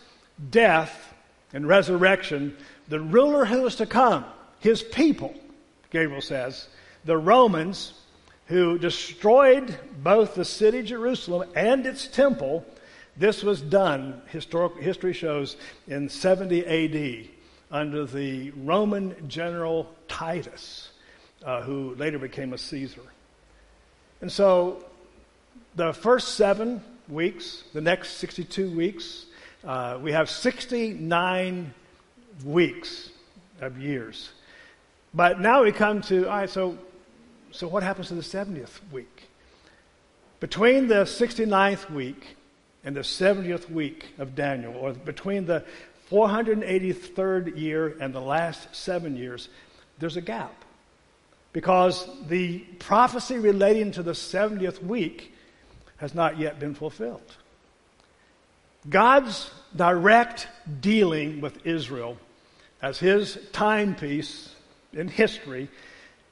death 0.49 1.13
and 1.53 1.67
resurrection, 1.67 2.55
the 2.87 2.99
ruler 2.99 3.45
who 3.45 3.65
is 3.65 3.75
to 3.77 3.85
come, 3.85 4.25
his 4.59 4.81
people, 4.81 5.33
Gabriel 5.89 6.21
says, 6.21 6.67
the 7.03 7.17
Romans, 7.17 7.93
who 8.51 8.77
destroyed 8.77 9.79
both 10.03 10.35
the 10.35 10.43
city 10.43 10.83
Jerusalem 10.83 11.49
and 11.55 11.85
its 11.85 12.05
temple, 12.05 12.65
this 13.15 13.43
was 13.43 13.61
done, 13.61 14.21
historic, 14.27 14.75
history 14.83 15.13
shows, 15.13 15.55
in 15.87 16.09
70 16.09 16.65
AD 16.65 17.29
under 17.71 18.05
the 18.05 18.51
Roman 18.51 19.29
general 19.29 19.89
Titus, 20.09 20.89
uh, 21.45 21.61
who 21.61 21.95
later 21.95 22.19
became 22.19 22.51
a 22.51 22.57
Caesar. 22.57 23.01
And 24.19 24.29
so 24.29 24.83
the 25.75 25.93
first 25.93 26.35
seven 26.35 26.83
weeks, 27.07 27.63
the 27.71 27.79
next 27.79 28.17
62 28.17 28.69
weeks, 28.69 29.27
uh, 29.63 29.97
we 30.01 30.11
have 30.11 30.29
69 30.29 31.73
weeks 32.43 33.11
of 33.61 33.79
years. 33.79 34.31
But 35.13 35.39
now 35.39 35.63
we 35.63 35.71
come 35.71 36.01
to, 36.01 36.25
all 36.25 36.37
right, 36.37 36.49
so, 36.49 36.77
so 37.51 37.67
what 37.67 37.83
happens 37.83 38.07
to 38.09 38.15
the 38.15 38.21
70th 38.21 38.79
week? 38.91 39.29
Between 40.39 40.87
the 40.87 41.03
69th 41.03 41.91
week 41.91 42.35
and 42.83 42.95
the 42.95 43.01
70th 43.01 43.69
week 43.69 44.07
of 44.17 44.35
Daniel, 44.35 44.75
or 44.75 44.93
between 44.93 45.45
the 45.45 45.63
483rd 46.09 47.57
year 47.59 47.95
and 47.99 48.13
the 48.13 48.21
last 48.21 48.75
seven 48.75 49.15
years, 49.15 49.49
there's 49.99 50.17
a 50.17 50.21
gap. 50.21 50.65
Because 51.53 52.07
the 52.27 52.59
prophecy 52.79 53.37
relating 53.37 53.91
to 53.91 54.03
the 54.03 54.13
70th 54.13 54.81
week 54.83 55.33
has 55.97 56.15
not 56.15 56.39
yet 56.39 56.59
been 56.59 56.73
fulfilled. 56.73 57.35
God's 58.89 59.51
direct 59.75 60.47
dealing 60.79 61.39
with 61.39 61.65
Israel 61.65 62.17
as 62.81 62.97
his 62.97 63.37
timepiece 63.51 64.55
in 64.93 65.07
history 65.07 65.69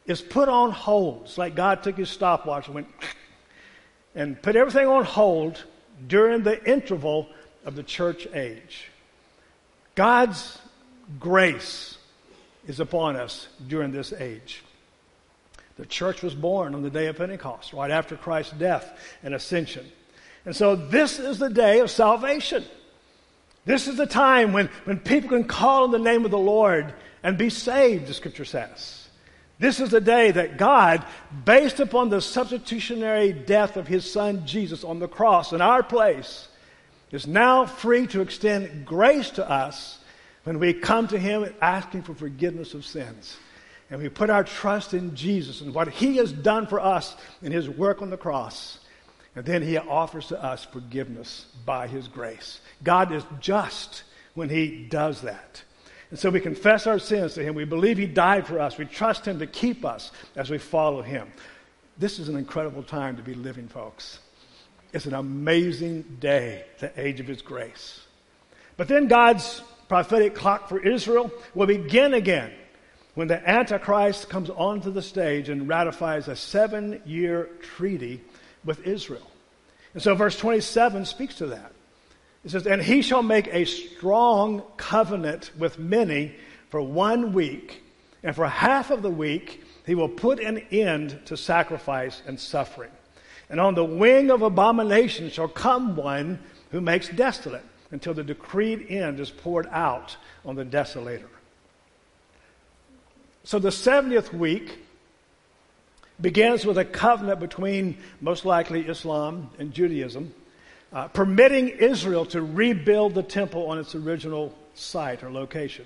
is 0.10 0.22
put 0.22 0.50
on 0.50 0.72
hold. 0.72 1.22
It's 1.26 1.38
like 1.38 1.56
God 1.56 1.84
took 1.84 1.96
his 1.96 2.10
stopwatch 2.10 2.66
and 2.66 2.76
went 2.76 2.88
and 4.16 4.42
put 4.42 4.56
everything 4.56 4.88
on 4.88 5.06
hold 5.06 5.64
during 6.08 6.42
the 6.42 6.62
interval 6.70 7.30
of 7.64 7.76
the 7.76 7.84
church 7.84 8.28
age. 8.34 8.90
God's 9.94 10.58
grace 11.20 11.98
is 12.68 12.80
upon 12.80 13.18
us 13.18 13.48
during 13.68 13.92
this 13.92 14.12
age. 14.12 14.64
The 15.78 15.86
church 15.86 16.24
was 16.24 16.34
born 16.34 16.74
on 16.74 16.82
the 16.82 16.90
day 16.90 17.06
of 17.06 17.18
Pentecost, 17.18 17.72
right 17.72 17.92
after 17.92 18.18
Christ's 18.18 18.54
death 18.54 18.98
and 19.24 19.34
ascension. 19.36 19.86
And 20.44 20.56
so 20.56 20.76
this 20.76 21.20
is 21.20 21.38
the 21.38 21.50
day 21.50 21.80
of 21.82 21.92
salvation. 21.92 22.66
This 23.66 23.88
is 23.88 23.98
the 23.98 24.08
time 24.08 24.54
when, 24.54 24.68
when 24.86 25.00
people 25.00 25.30
can 25.30 25.44
call 25.44 25.84
on 25.84 25.92
the 25.92 26.00
name 26.00 26.26
of 26.26 26.32
the 26.32 26.38
Lord 26.38 26.94
and 27.22 27.38
be 27.38 27.52
saved, 27.52 28.08
the 28.08 28.14
scripture 28.14 28.46
says. 28.46 28.99
This 29.60 29.80
is 29.80 29.90
the 29.90 30.02
day 30.02 30.32
that 30.32 30.58
God, 30.58 31.06
based 31.46 31.80
upon 31.80 32.10
the 32.10 32.22
substitutionary 32.22 33.34
death 33.34 33.76
of 33.76 33.88
his 33.88 34.10
son 34.10 34.46
Jesus 34.46 34.84
on 34.84 35.00
the 35.00 35.08
cross 35.08 35.52
in 35.52 35.62
our 35.62 35.84
place, 35.84 36.48
is 37.12 37.28
now 37.28 37.66
free 37.66 38.08
to 38.08 38.22
extend 38.22 38.86
grace 38.86 39.30
to 39.32 39.50
us 39.50 40.00
when 40.46 40.60
we 40.60 40.74
come 40.74 41.08
to 41.10 41.20
him 41.20 41.54
asking 41.62 42.04
for 42.04 42.14
forgiveness 42.14 42.74
of 42.74 42.86
sins 42.86 43.36
and 43.90 44.02
we 44.02 44.10
put 44.10 44.30
our 44.30 44.44
trust 44.44 44.94
in 44.94 45.16
Jesus 45.16 45.62
and 45.62 45.74
what 45.74 45.90
He 45.90 46.18
has 46.18 46.32
done 46.32 46.68
for 46.68 46.80
us 46.80 47.16
in 47.42 47.52
His 47.52 47.70
work 47.70 48.02
on 48.02 48.10
the 48.10 48.18
cross, 48.18 48.80
and 49.36 49.46
then 49.46 49.62
He 49.62 49.78
offers 49.78 50.28
to 50.28 50.44
us 50.44 50.66
forgiveness 50.66 51.48
by 51.66 51.88
His 51.88 52.08
grace. 52.08 52.62
God 52.84 53.12
is 53.12 53.24
just 53.40 54.04
when 54.36 54.50
He 54.50 54.86
does 54.90 55.22
that. 55.22 55.64
And 56.10 56.18
so 56.18 56.30
we 56.30 56.40
confess 56.40 56.88
our 56.88 57.00
sins 57.00 57.36
to 57.36 57.44
Him. 57.44 57.56
We 57.56 57.66
believe 57.66 57.98
He 57.98 58.08
died 58.08 58.48
for 58.48 58.60
us. 58.60 58.78
We 58.78 58.86
trust 58.86 59.26
Him 59.26 59.40
to 59.40 59.48
keep 59.48 59.86
us 59.86 60.12
as 60.36 60.50
we 60.50 60.58
follow 60.58 61.02
Him. 61.02 61.28
This 61.98 62.18
is 62.18 62.30
an 62.30 62.36
incredible 62.36 62.84
time 62.84 63.18
to 63.18 63.24
be 63.24 63.36
living, 63.36 63.68
folks. 63.68 64.20
It's 64.92 65.06
an 65.06 65.14
amazing 65.14 66.18
day, 66.20 66.66
the 66.80 66.92
age 67.00 67.20
of 67.20 67.28
His 67.28 67.42
grace. 67.42 68.02
But 68.78 68.88
then 68.88 69.08
God's 69.08 69.62
prophetic 69.88 70.34
clock 70.34 70.70
for 70.70 70.80
Israel 70.80 71.32
will 71.54 71.68
begin 71.68 72.14
again 72.14 72.52
when 73.16 73.28
the 73.28 73.48
Antichrist 73.48 74.30
comes 74.30 74.50
onto 74.50 74.92
the 74.92 75.02
stage 75.02 75.50
and 75.50 75.68
ratifies 75.68 76.28
a 76.28 76.36
seven 76.36 77.02
year 77.06 77.50
treaty 77.62 78.22
with 78.64 78.88
Israel. 78.88 79.30
And 79.94 80.02
so 80.02 80.16
verse 80.16 80.38
27 80.38 81.06
speaks 81.06 81.36
to 81.36 81.48
that. 81.48 81.74
It 82.44 82.52
says, 82.52 82.68
And 82.68 82.82
he 82.82 83.02
shall 83.02 83.24
make 83.24 83.48
a 83.48 83.66
strong 83.66 84.64
covenant 84.78 85.52
with 85.58 85.78
many 85.78 86.36
for 86.70 86.82
one 86.82 87.34
week, 87.34 87.84
and 88.24 88.36
for 88.36 88.48
half 88.48 88.92
of 88.92 89.02
the 89.02 89.10
week 89.10 89.64
he 89.86 89.96
will 89.96 90.10
put 90.10 90.40
an 90.40 90.60
end 90.72 91.20
to 91.26 91.36
sacrifice 91.36 92.22
and 92.26 92.40
suffering. 92.40 92.92
And 93.50 93.60
on 93.60 93.74
the 93.74 93.84
wing 93.84 94.30
of 94.30 94.42
abomination 94.42 95.30
shall 95.30 95.48
come 95.48 95.96
one 95.96 96.40
who 96.72 96.82
makes 96.82 97.10
desolate 97.10 97.66
until 97.92 98.14
the 98.14 98.24
decreed 98.24 98.86
end 98.90 99.20
is 99.20 99.32
poured 99.32 99.68
out 99.72 100.16
on 100.46 100.56
the 100.56 100.64
desolator. 100.64 101.30
So 103.44 103.58
the 103.58 103.70
70th 103.70 104.32
week 104.32 104.78
begins 106.22 106.66
with 106.66 106.78
a 106.78 106.86
covenant 106.86 107.40
between, 107.40 107.98
most 108.22 108.46
likely, 108.46 108.82
Islam 108.82 109.50
and 109.58 109.74
Judaism, 109.74 110.34
uh, 110.92 111.08
permitting 111.10 111.70
Israel 111.70 112.26
to 112.28 112.42
rebuild 112.42 113.14
the 113.14 113.24
temple 113.24 113.68
on 113.70 113.78
its 113.78 113.96
original 113.96 114.56
site 114.74 115.24
or 115.24 115.32
location. 115.32 115.86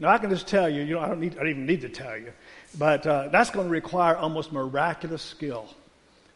Now, 0.00 0.08
I 0.08 0.18
can 0.18 0.30
just 0.30 0.46
tell 0.46 0.68
you, 0.68 0.82
you 0.82 0.94
know, 0.94 1.00
I 1.00 1.08
don't, 1.08 1.20
need, 1.20 1.34
I 1.34 1.40
don't 1.40 1.50
even 1.50 1.66
need 1.66 1.80
to 1.80 1.88
tell 1.88 2.16
you, 2.16 2.32
but 2.78 3.06
uh, 3.06 3.28
that's 3.28 3.50
going 3.50 3.66
to 3.66 3.70
require 3.70 4.16
almost 4.16 4.52
miraculous 4.52 5.22
skill 5.22 5.68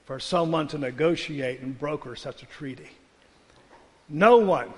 for 0.05 0.18
someone 0.18 0.66
to 0.68 0.79
negotiate 0.79 1.61
and 1.61 1.79
broker 1.79 2.16
such 2.16 2.42
a 2.42 2.46
treaty. 2.46 2.90
No 4.09 4.38
one 4.38 4.72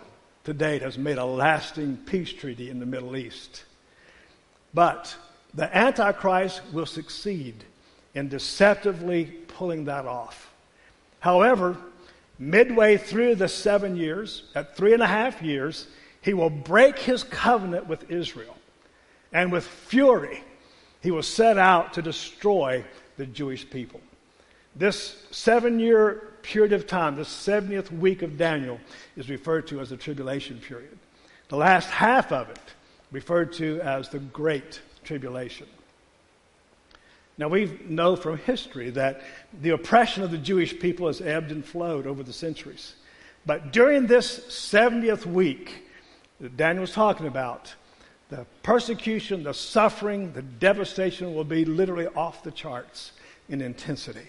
to 0.44 0.52
date 0.52 0.82
has 0.82 0.98
made 0.98 1.16
a 1.16 1.24
lasting 1.24 1.96
peace 2.06 2.32
treaty 2.32 2.68
in 2.68 2.78
the 2.78 2.86
Middle 2.86 3.16
East. 3.16 3.64
But 4.74 5.16
the 5.54 5.74
Antichrist 5.74 6.60
will 6.72 6.86
succeed 6.86 7.64
in 8.14 8.28
deceptively 8.28 9.24
pulling 9.48 9.86
that 9.86 10.04
off. 10.04 10.52
However, 11.20 11.76
midway 12.38 12.96
through 12.96 13.36
the 13.36 13.48
seven 13.48 13.96
years, 13.96 14.44
at 14.54 14.76
three 14.76 14.92
and 14.92 15.02
a 15.02 15.06
half 15.06 15.42
years, 15.42 15.86
he 16.20 16.34
will 16.34 16.50
break 16.50 16.98
his 16.98 17.22
covenant 17.22 17.86
with 17.86 18.10
Israel. 18.10 18.56
And 19.32 19.52
with 19.52 19.66
fury, 19.66 20.42
he 21.02 21.10
will 21.10 21.22
set 21.22 21.58
out 21.58 21.94
to 21.94 22.02
destroy 22.02 22.84
the 23.16 23.26
Jewish 23.26 23.68
people. 23.68 24.00
This 24.76 25.22
seven 25.30 25.78
year 25.78 26.34
period 26.42 26.72
of 26.72 26.86
time, 26.86 27.16
the 27.16 27.22
70th 27.22 27.90
week 27.90 28.22
of 28.22 28.36
Daniel, 28.36 28.80
is 29.16 29.28
referred 29.28 29.66
to 29.68 29.80
as 29.80 29.90
the 29.90 29.96
tribulation 29.96 30.58
period. 30.58 30.98
The 31.48 31.56
last 31.56 31.88
half 31.88 32.32
of 32.32 32.48
it, 32.50 32.58
referred 33.12 33.52
to 33.54 33.80
as 33.80 34.08
the 34.08 34.18
Great 34.18 34.80
tribulation. 35.04 35.66
Now, 37.36 37.48
we 37.48 37.78
know 37.88 38.14
from 38.14 38.38
history 38.38 38.90
that 38.90 39.20
the 39.60 39.70
oppression 39.70 40.22
of 40.22 40.30
the 40.30 40.38
Jewish 40.38 40.78
people 40.78 41.08
has 41.08 41.20
ebbed 41.20 41.50
and 41.50 41.64
flowed 41.64 42.06
over 42.06 42.22
the 42.22 42.32
centuries. 42.32 42.94
But 43.44 43.72
during 43.72 44.06
this 44.06 44.38
70th 44.48 45.26
week 45.26 45.84
that 46.40 46.56
Daniel 46.56 46.82
was 46.82 46.92
talking 46.92 47.26
about, 47.26 47.74
the 48.30 48.46
persecution, 48.62 49.42
the 49.42 49.52
suffering, 49.52 50.32
the 50.32 50.42
devastation 50.42 51.34
will 51.34 51.44
be 51.44 51.64
literally 51.64 52.06
off 52.06 52.42
the 52.42 52.50
charts 52.50 53.12
in 53.48 53.60
intensity. 53.60 54.28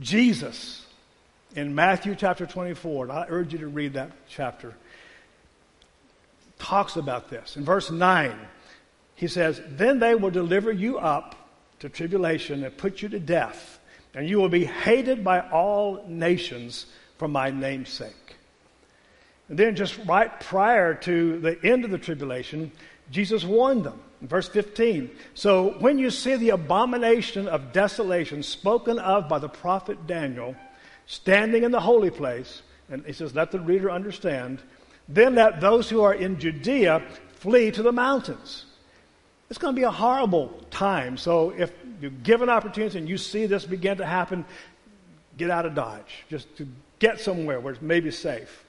Jesus, 0.00 0.86
in 1.54 1.74
Matthew 1.74 2.14
chapter 2.14 2.46
24, 2.46 3.04
and 3.04 3.12
I 3.12 3.26
urge 3.28 3.52
you 3.52 3.58
to 3.58 3.68
read 3.68 3.94
that 3.94 4.12
chapter, 4.28 4.74
talks 6.58 6.96
about 6.96 7.28
this. 7.28 7.56
In 7.56 7.64
verse 7.64 7.90
9, 7.90 8.34
he 9.22 9.28
says, 9.28 9.60
Then 9.76 10.00
they 10.00 10.16
will 10.16 10.32
deliver 10.32 10.72
you 10.72 10.98
up 10.98 11.36
to 11.78 11.88
tribulation 11.88 12.64
and 12.64 12.76
put 12.76 13.02
you 13.02 13.08
to 13.10 13.20
death, 13.20 13.78
and 14.14 14.28
you 14.28 14.38
will 14.38 14.48
be 14.48 14.64
hated 14.64 15.22
by 15.22 15.48
all 15.48 16.04
nations 16.08 16.86
for 17.18 17.28
my 17.28 17.48
name's 17.48 17.88
sake. 17.88 18.34
And 19.48 19.56
then, 19.56 19.76
just 19.76 19.96
right 20.06 20.40
prior 20.40 20.94
to 20.94 21.38
the 21.38 21.56
end 21.64 21.84
of 21.84 21.92
the 21.92 21.98
tribulation, 21.98 22.72
Jesus 23.12 23.44
warned 23.44 23.84
them. 23.84 24.00
In 24.22 24.26
verse 24.26 24.48
15, 24.48 25.08
so 25.34 25.76
when 25.78 26.00
you 26.00 26.10
see 26.10 26.34
the 26.34 26.50
abomination 26.50 27.46
of 27.46 27.72
desolation 27.72 28.42
spoken 28.42 28.98
of 28.98 29.28
by 29.28 29.38
the 29.38 29.48
prophet 29.48 30.08
Daniel 30.08 30.56
standing 31.06 31.62
in 31.62 31.70
the 31.70 31.78
holy 31.78 32.10
place, 32.10 32.62
and 32.90 33.06
he 33.06 33.12
says, 33.12 33.36
let 33.36 33.52
the 33.52 33.60
reader 33.60 33.88
understand, 33.88 34.60
then 35.08 35.36
let 35.36 35.60
those 35.60 35.88
who 35.88 36.02
are 36.02 36.14
in 36.14 36.40
Judea 36.40 37.04
flee 37.34 37.70
to 37.70 37.84
the 37.84 37.92
mountains. 37.92 38.64
It's 39.52 39.58
going 39.58 39.74
to 39.74 39.78
be 39.78 39.84
a 39.84 39.90
horrible 39.90 40.48
time. 40.70 41.18
So 41.18 41.50
if 41.50 41.70
you 42.00 42.08
give 42.08 42.40
an 42.40 42.48
opportunity 42.48 42.96
and 42.96 43.06
you 43.06 43.18
see 43.18 43.44
this 43.44 43.66
begin 43.66 43.98
to 43.98 44.06
happen, 44.06 44.46
get 45.36 45.50
out 45.50 45.66
of 45.66 45.74
Dodge, 45.74 46.24
just 46.30 46.56
to 46.56 46.66
get 46.98 47.20
somewhere 47.20 47.60
where 47.60 47.74
it's 47.74 47.82
maybe 47.82 48.10
safe. 48.10 48.64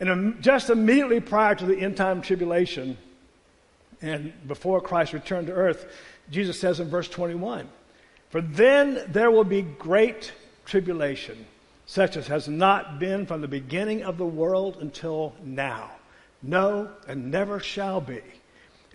And 0.00 0.40
just 0.40 0.70
immediately 0.70 1.20
prior 1.20 1.54
to 1.54 1.66
the 1.66 1.76
end 1.76 1.98
time 1.98 2.22
tribulation, 2.22 2.96
and 4.00 4.32
before 4.48 4.80
Christ 4.80 5.12
returned 5.12 5.48
to 5.48 5.52
earth, 5.52 5.92
Jesus 6.30 6.58
says 6.58 6.80
in 6.80 6.88
verse 6.88 7.10
21 7.10 7.68
For 8.30 8.40
then 8.40 9.04
there 9.08 9.30
will 9.30 9.44
be 9.44 9.60
great 9.60 10.32
tribulation, 10.64 11.44
such 11.84 12.16
as 12.16 12.28
has 12.28 12.48
not 12.48 12.98
been 12.98 13.26
from 13.26 13.42
the 13.42 13.48
beginning 13.48 14.04
of 14.04 14.16
the 14.16 14.24
world 14.24 14.78
until 14.80 15.34
now. 15.44 15.90
No, 16.42 16.88
and 17.06 17.30
never 17.30 17.60
shall 17.60 18.00
be. 18.00 18.22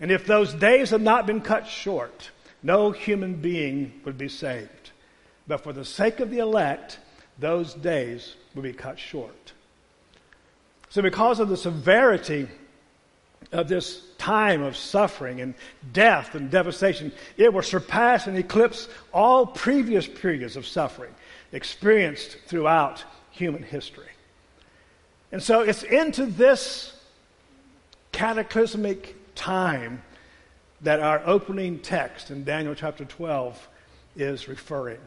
And 0.00 0.10
if 0.10 0.26
those 0.26 0.54
days 0.54 0.90
had 0.90 1.02
not 1.02 1.26
been 1.26 1.42
cut 1.42 1.66
short, 1.66 2.30
no 2.62 2.90
human 2.90 3.34
being 3.34 4.00
would 4.04 4.16
be 4.16 4.28
saved. 4.28 4.90
But 5.46 5.62
for 5.62 5.72
the 5.72 5.84
sake 5.84 6.20
of 6.20 6.30
the 6.30 6.38
elect, 6.38 6.98
those 7.38 7.74
days 7.74 8.34
would 8.54 8.62
be 8.62 8.72
cut 8.72 8.98
short. 8.98 9.52
So, 10.88 11.02
because 11.02 11.38
of 11.38 11.48
the 11.48 11.56
severity 11.56 12.48
of 13.52 13.68
this 13.68 14.02
time 14.18 14.62
of 14.62 14.76
suffering 14.76 15.40
and 15.40 15.54
death 15.92 16.34
and 16.34 16.50
devastation, 16.50 17.12
it 17.36 17.52
will 17.52 17.62
surpass 17.62 18.26
and 18.26 18.36
eclipse 18.36 18.88
all 19.12 19.46
previous 19.46 20.06
periods 20.06 20.56
of 20.56 20.66
suffering 20.66 21.14
experienced 21.52 22.38
throughout 22.46 23.04
human 23.30 23.62
history. 23.62 24.08
And 25.32 25.42
so, 25.42 25.60
it's 25.60 25.82
into 25.82 26.26
this 26.26 26.96
cataclysmic 28.12 29.16
time 29.40 30.02
that 30.82 31.00
our 31.00 31.22
opening 31.24 31.78
text 31.78 32.30
in 32.30 32.44
Daniel 32.44 32.74
chapter 32.74 33.06
12 33.06 33.68
is 34.14 34.48
referring. 34.48 35.00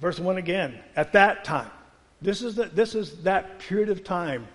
Verse 0.00 0.20
1 0.20 0.36
again, 0.36 0.78
at 0.96 1.12
that 1.14 1.44
time. 1.44 1.70
This 2.20 2.42
is, 2.42 2.56
the, 2.56 2.66
this 2.66 2.94
is 2.94 3.22
that 3.22 3.58
period 3.58 3.88
of 3.88 4.04
time 4.04 4.46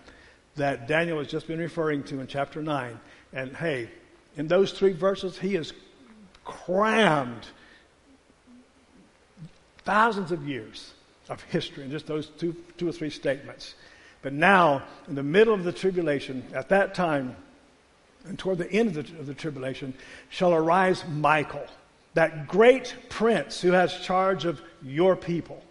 that 0.56 0.88
Daniel 0.88 1.18
has 1.18 1.28
just 1.28 1.48
been 1.48 1.60
referring 1.60 2.04
to 2.04 2.20
in 2.20 2.28
chapter 2.28 2.62
9. 2.62 3.00
And 3.34 3.56
hey, 3.56 3.90
in 4.36 4.48
those 4.48 4.72
three 4.72 4.94
verses, 4.94 5.38
he 5.38 5.56
has 5.56 5.74
crammed 6.46 7.48
thousands 9.86 10.32
of 10.32 10.48
years 10.48 10.94
of 11.30 11.42
history 11.44 11.84
in 11.84 11.92
just 11.92 12.06
those 12.06 12.28
two, 12.28 12.56
two 12.78 12.88
or 12.88 12.92
three 12.92 13.10
statements. 13.10 13.74
But 14.22 14.34
now, 14.34 14.84
in 15.08 15.16
the 15.16 15.24
middle 15.24 15.54
of 15.54 15.64
the 15.64 15.72
tribulation, 15.72 16.44
at 16.54 16.70
that 16.70 16.96
time, 16.96 17.36
and 18.26 18.38
toward 18.38 18.58
the 18.58 18.72
end 18.72 18.96
of 18.98 19.08
the, 19.08 19.20
of 19.20 19.26
the 19.28 19.34
tribulation, 19.34 19.94
shall 20.30 20.54
arise 20.54 21.04
Michael, 21.08 21.66
that 22.14 22.48
great 22.48 22.96
prince 23.10 23.62
who 23.62 23.72
has 23.72 24.00
charge 24.00 24.46
of 24.46 24.62
your 24.84 25.16
people. 25.16 25.64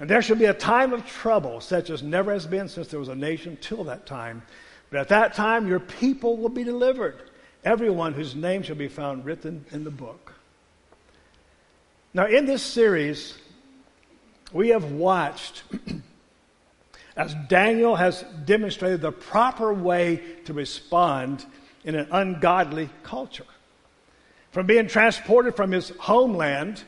And 0.00 0.08
there 0.08 0.22
shall 0.22 0.36
be 0.36 0.46
a 0.46 0.54
time 0.54 0.92
of 0.92 1.06
trouble, 1.06 1.60
such 1.60 1.90
as 1.90 2.02
never 2.02 2.32
has 2.32 2.46
been 2.46 2.68
since 2.68 2.88
there 2.88 3.00
was 3.00 3.08
a 3.08 3.14
nation 3.14 3.58
till 3.60 3.84
that 3.84 4.06
time. 4.06 4.42
But 4.90 5.00
at 5.00 5.08
that 5.08 5.34
time, 5.34 5.66
your 5.66 5.80
people 5.80 6.36
will 6.36 6.48
be 6.48 6.64
delivered, 6.64 7.30
everyone 7.64 8.12
whose 8.12 8.34
name 8.34 8.62
shall 8.62 8.76
be 8.76 8.88
found 8.88 9.24
written 9.24 9.64
in 9.70 9.84
the 9.84 9.90
book. 9.90 10.34
Now, 12.14 12.26
in 12.26 12.46
this 12.46 12.62
series, 12.62 13.38
we 14.52 14.68
have 14.68 14.92
watched 14.92 15.62
as 17.16 17.34
Daniel 17.48 17.96
has 17.96 18.24
demonstrated 18.44 19.00
the 19.00 19.12
proper 19.12 19.72
way 19.72 20.22
to 20.46 20.52
respond 20.52 21.44
in 21.84 21.94
an 21.94 22.08
ungodly 22.10 22.88
culture. 23.02 23.44
From 24.50 24.66
being 24.66 24.86
transported 24.86 25.56
from 25.56 25.72
his 25.72 25.90
homeland 25.98 26.82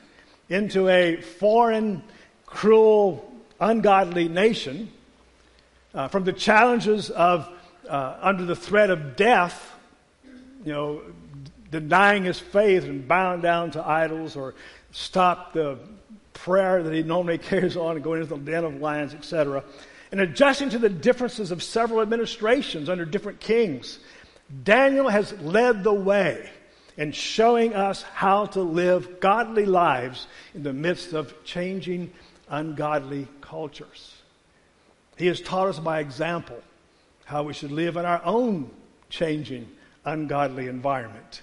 into 0.48 0.88
a 0.88 1.20
foreign, 1.20 2.02
cruel, 2.46 3.32
ungodly 3.60 4.28
nation, 4.28 4.90
uh, 5.94 6.08
from 6.08 6.24
the 6.24 6.32
challenges 6.32 7.10
of 7.10 7.48
uh, 7.88 8.16
under 8.20 8.44
the 8.44 8.56
threat 8.56 8.90
of 8.90 9.16
death, 9.16 9.72
you 10.64 10.72
know, 10.72 11.02
denying 11.70 12.24
his 12.24 12.38
faith 12.38 12.84
and 12.84 13.06
bowing 13.06 13.40
down 13.40 13.70
to 13.70 13.86
idols 13.86 14.36
or 14.36 14.54
stop 14.92 15.52
the 15.52 15.78
prayer 16.32 16.82
that 16.82 16.92
he 16.92 17.02
normally 17.02 17.38
carries 17.50 17.76
on 17.76 17.96
and 17.96 18.04
going 18.04 18.22
into 18.22 18.34
the 18.34 18.40
den 18.40 18.64
of 18.64 18.80
lions, 18.80 19.12
etc 19.12 19.62
and 20.14 20.20
adjusting 20.20 20.70
to 20.70 20.78
the 20.78 20.88
differences 20.88 21.50
of 21.50 21.60
several 21.60 22.00
administrations 22.00 22.88
under 22.88 23.04
different 23.04 23.40
kings, 23.40 23.98
Daniel 24.62 25.08
has 25.08 25.32
led 25.40 25.82
the 25.82 25.92
way 25.92 26.48
in 26.96 27.10
showing 27.10 27.74
us 27.74 28.02
how 28.02 28.46
to 28.46 28.62
live 28.62 29.18
godly 29.18 29.66
lives 29.66 30.28
in 30.54 30.62
the 30.62 30.72
midst 30.72 31.14
of 31.14 31.34
changing, 31.42 32.12
ungodly 32.48 33.26
cultures. 33.40 34.14
He 35.16 35.26
has 35.26 35.40
taught 35.40 35.66
us 35.66 35.80
by 35.80 35.98
example 35.98 36.62
how 37.24 37.42
we 37.42 37.52
should 37.52 37.72
live 37.72 37.96
in 37.96 38.04
our 38.04 38.24
own 38.24 38.70
changing, 39.10 39.68
ungodly 40.04 40.68
environment. 40.68 41.42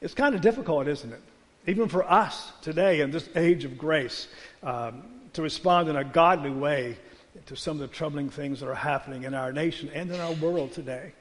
It's 0.00 0.14
kind 0.14 0.34
of 0.34 0.40
difficult, 0.40 0.88
isn't 0.88 1.12
it? 1.12 1.20
Even 1.66 1.86
for 1.86 2.10
us 2.10 2.50
today 2.62 3.02
in 3.02 3.10
this 3.10 3.28
age 3.36 3.66
of 3.66 3.76
grace, 3.76 4.26
um, 4.62 5.02
to 5.34 5.42
respond 5.42 5.90
in 5.90 5.96
a 5.96 6.04
godly 6.04 6.50
way 6.50 6.96
to 7.48 7.56
some 7.56 7.80
of 7.80 7.80
the 7.80 7.94
troubling 7.94 8.28
things 8.28 8.60
that 8.60 8.68
are 8.68 8.74
happening 8.74 9.24
in 9.24 9.32
our 9.32 9.52
nation 9.52 9.90
and 9.94 10.10
in 10.10 10.20
our 10.20 10.34
world 10.34 10.70
today. 10.72 11.12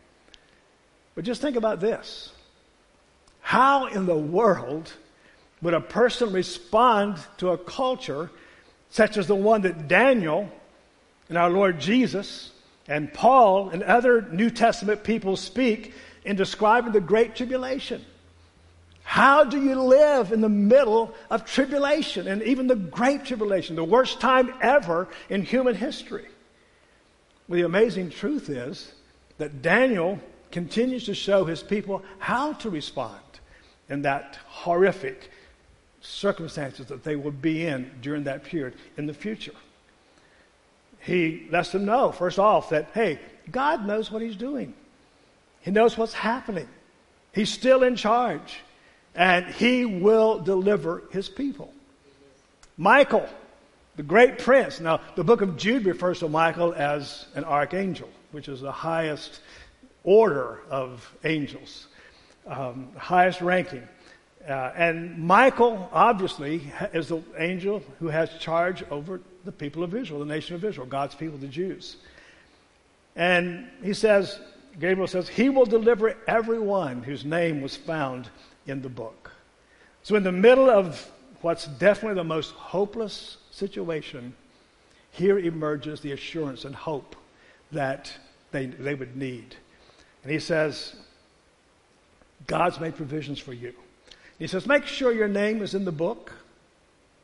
But 1.16 1.24
just 1.24 1.42
think 1.42 1.56
about 1.56 1.80
this. 1.80 2.34
How 3.40 3.88
in 3.88 4.06
the 4.06 4.18
world 4.18 4.92
would 5.62 5.74
a 5.74 5.80
person 5.80 6.34
respond 6.34 7.18
to 7.38 7.52
a 7.52 7.58
culture 7.58 8.30
such 8.90 9.16
as 9.16 9.28
the 9.28 9.36
one 9.36 9.62
that 9.62 9.88
Daniel 9.88 10.52
and 11.30 11.38
our 11.38 11.50
Lord 11.50 11.80
Jesus 11.80 12.52
and 12.90 13.14
Paul 13.14 13.70
and 13.70 13.82
other 13.82 14.22
New 14.22 14.50
Testament 14.50 15.06
people 15.06 15.38
speak 15.38 15.94
in 16.26 16.36
describing 16.36 16.92
the 16.92 17.00
Great 17.00 17.38
Tribulation? 17.38 18.04
How 19.08 19.46
do 19.46 19.64
you 19.64 19.82
live 19.82 20.34
in 20.34 20.42
the 20.42 20.50
middle 20.50 21.14
of 21.30 21.46
tribulation 21.46 22.28
and 22.28 22.44
even 22.44 22.68
the 22.68 22.76
great 22.76 23.24
tribulation, 23.24 23.78
the 23.78 23.84
worst 23.86 24.20
time 24.20 24.54
ever 24.62 25.08
in 25.30 25.44
human 25.44 25.76
history? 25.76 26.26
Well, 27.48 27.56
the 27.56 27.66
amazing 27.66 28.10
truth 28.10 28.50
is 28.50 28.92
that 29.38 29.62
Daniel 29.62 30.20
continues 30.52 31.06
to 31.06 31.16
show 31.16 31.46
his 31.46 31.64
people 31.64 32.04
how 32.20 32.52
to 32.54 32.70
respond 32.70 33.22
in 33.88 34.02
that 34.02 34.40
horrific 34.46 35.32
circumstances 36.02 36.88
that 36.88 37.06
they 37.06 37.16
will 37.16 37.32
be 37.32 37.66
in 37.66 37.90
during 38.02 38.26
that 38.26 38.44
period 38.44 38.74
in 38.98 39.08
the 39.08 39.14
future. 39.14 39.56
He 41.00 41.48
lets 41.50 41.72
them 41.72 41.86
know, 41.86 42.12
first 42.12 42.40
off, 42.40 42.72
that, 42.72 42.90
hey, 42.94 43.20
God 43.50 43.88
knows 43.88 44.12
what 44.12 44.22
he's 44.22 44.36
doing. 44.36 44.74
He 45.62 45.72
knows 45.72 45.98
what's 45.98 46.14
happening. 46.14 46.68
He's 47.32 47.50
still 47.50 47.84
in 47.84 47.96
charge 47.96 48.64
and 49.18 49.48
he 49.48 49.84
will 49.84 50.40
deliver 50.40 51.04
his 51.10 51.28
people. 51.28 51.74
Michael, 52.78 53.28
the 53.96 54.04
great 54.04 54.38
prince. 54.38 54.80
Now, 54.80 55.02
the 55.16 55.24
book 55.24 55.42
of 55.42 55.58
Jude 55.58 55.86
refers 55.86 56.20
to 56.20 56.30
Michael 56.30 56.74
as 56.76 57.26
an 57.34 57.44
archangel, 57.44 58.10
which 58.32 58.48
is 58.48 58.62
the 58.62 58.72
highest 58.72 59.42
order 60.04 60.60
of 60.70 61.12
angels, 61.24 61.88
um, 62.46 62.90
highest 62.96 63.42
ranking. 63.42 63.86
Uh, 64.48 64.72
and 64.76 65.18
Michael, 65.18 65.90
obviously, 65.92 66.62
is 66.94 67.08
the 67.08 67.22
angel 67.40 67.82
who 68.00 68.08
has 68.08 68.30
charge 68.40 68.84
over 68.92 69.20
the 69.46 69.52
people 69.52 69.84
of 69.84 69.96
Israel, 69.96 70.20
the 70.20 70.26
nation 70.28 70.56
of 70.56 70.64
Israel, 70.64 70.86
God's 70.86 71.16
people, 71.16 71.40
the 71.40 71.48
Jews. 71.48 71.98
And 73.16 73.68
he 73.82 73.96
says, 73.96 74.40
Gabriel 74.80 75.08
says, 75.08 75.28
He 75.28 75.50
will 75.50 75.66
deliver 75.66 76.16
everyone 76.28 77.02
whose 77.02 77.26
name 77.26 77.62
was 77.62 77.76
found 77.76 78.30
in 78.68 78.82
the 78.82 78.90
book. 78.90 79.32
So, 80.04 80.16
in 80.16 80.24
the 80.24 80.32
middle 80.32 80.70
of 80.70 81.10
what's 81.42 81.66
definitely 81.66 82.16
the 82.16 82.24
most 82.24 82.52
hopeless 82.52 83.38
situation, 83.52 84.34
here 85.12 85.40
emerges 85.40 86.00
the 86.02 86.12
assurance 86.12 86.66
and 86.66 86.76
hope 86.76 87.16
that 87.72 88.12
they, 88.52 88.68
they 88.68 88.96
would 88.96 89.16
need. 89.16 89.56
And 90.24 90.32
he 90.32 90.40
says, 90.40 90.96
God's 92.46 92.80
made 92.80 92.96
provisions 92.96 93.40
for 93.40 93.54
you. 93.54 93.74
He 94.40 94.48
says, 94.48 94.68
make 94.68 94.86
sure 94.86 95.12
your 95.12 95.28
name 95.28 95.62
is 95.62 95.74
in 95.74 95.86
the 95.86 95.92
book. 95.92 96.32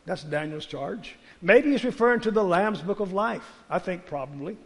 That's 0.05 0.23
Daniel's 0.23 0.65
charge. 0.65 1.15
Maybe 1.41 1.71
he's 1.71 1.83
referring 1.83 2.21
to 2.21 2.31
the 2.31 2.43
Lamb's 2.43 2.81
book 2.81 2.99
of 2.99 3.13
life. 3.13 3.47
I 3.69 3.79
think 3.79 4.05
probably. 4.05 4.57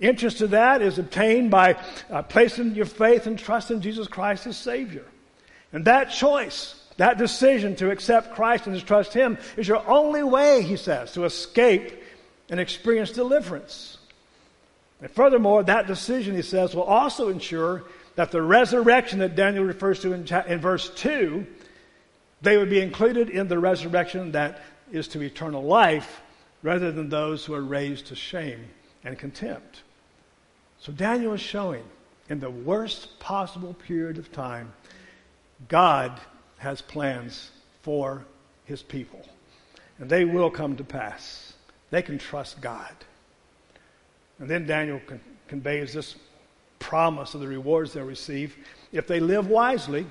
Interest 0.00 0.38
to 0.38 0.46
that 0.48 0.82
is 0.82 0.98
obtained 0.98 1.50
by 1.50 1.76
uh, 2.10 2.22
placing 2.22 2.74
your 2.74 2.86
faith 2.86 3.26
and 3.26 3.38
trust 3.38 3.70
in 3.70 3.80
Jesus 3.80 4.08
Christ 4.08 4.46
as 4.46 4.56
Savior. 4.56 5.04
And 5.72 5.84
that 5.86 6.10
choice, 6.10 6.74
that 6.98 7.18
decision 7.18 7.76
to 7.76 7.90
accept 7.90 8.34
Christ 8.34 8.66
and 8.66 8.78
to 8.78 8.84
trust 8.84 9.14
Him 9.14 9.38
is 9.56 9.68
your 9.68 9.86
only 9.88 10.22
way, 10.22 10.62
he 10.62 10.76
says, 10.76 11.12
to 11.12 11.24
escape 11.24 12.02
and 12.50 12.60
experience 12.60 13.10
deliverance. 13.10 13.98
And 15.00 15.10
furthermore, 15.10 15.62
that 15.64 15.86
decision, 15.86 16.36
he 16.36 16.42
says, 16.42 16.74
will 16.74 16.82
also 16.82 17.28
ensure 17.28 17.84
that 18.14 18.30
the 18.30 18.42
resurrection 18.42 19.18
that 19.20 19.34
Daniel 19.34 19.64
refers 19.64 20.00
to 20.00 20.12
in, 20.12 20.26
in 20.46 20.60
verse 20.60 20.90
2, 20.90 21.46
they 22.42 22.56
would 22.56 22.70
be 22.70 22.80
included 22.80 23.30
in 23.30 23.48
the 23.48 23.58
resurrection 23.58 24.32
that 24.32 24.60
is 24.92 25.08
to 25.08 25.22
eternal 25.22 25.62
life 25.62 26.20
rather 26.62 26.92
than 26.92 27.08
those 27.08 27.44
who 27.44 27.54
are 27.54 27.62
raised 27.62 28.06
to 28.08 28.14
shame 28.14 28.66
and 29.04 29.18
contempt. 29.18 29.82
So 30.78 30.92
Daniel 30.92 31.32
is 31.32 31.40
showing 31.40 31.84
in 32.28 32.40
the 32.40 32.50
worst 32.50 33.18
possible 33.18 33.74
period 33.74 34.18
of 34.18 34.30
time, 34.32 34.72
God 35.68 36.20
has 36.58 36.80
plans 36.80 37.50
for 37.82 38.24
his 38.64 38.82
people. 38.82 39.24
And 39.98 40.08
they 40.08 40.24
will 40.24 40.50
come 40.50 40.76
to 40.76 40.84
pass. 40.84 41.54
They 41.90 42.02
can 42.02 42.18
trust 42.18 42.60
God. 42.60 42.92
And 44.38 44.48
then 44.48 44.66
Daniel 44.66 45.00
con- 45.06 45.20
conveys 45.48 45.92
this 45.92 46.16
promise 46.78 47.34
of 47.34 47.40
the 47.40 47.46
rewards 47.46 47.92
they'll 47.92 48.04
receive 48.04 48.56
if 48.92 49.06
they 49.06 49.20
live 49.20 49.48
wisely 49.48 50.06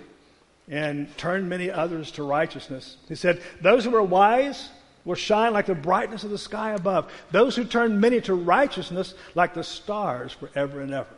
and 0.70 1.16
turn 1.18 1.50
many 1.50 1.70
others 1.70 2.12
to 2.12 2.24
righteousness. 2.24 2.98
He 3.10 3.16
said, 3.16 3.42
Those 3.62 3.84
who 3.84 3.96
are 3.96 4.04
wise 4.04 4.70
will 5.04 5.16
shine 5.16 5.54
like 5.54 5.66
the 5.66 5.76
brightness 5.76 6.24
of 6.24 6.30
the 6.30 6.38
sky 6.38 6.72
above. 6.72 7.12
Those 7.32 7.56
who 7.56 7.66
turn 7.66 8.00
many 8.00 8.22
to 8.22 8.34
righteousness 8.34 9.16
like 9.36 9.54
the 9.54 9.64
stars 9.64 10.32
forever 10.32 10.82
and 10.82 10.94
ever. 10.94 11.10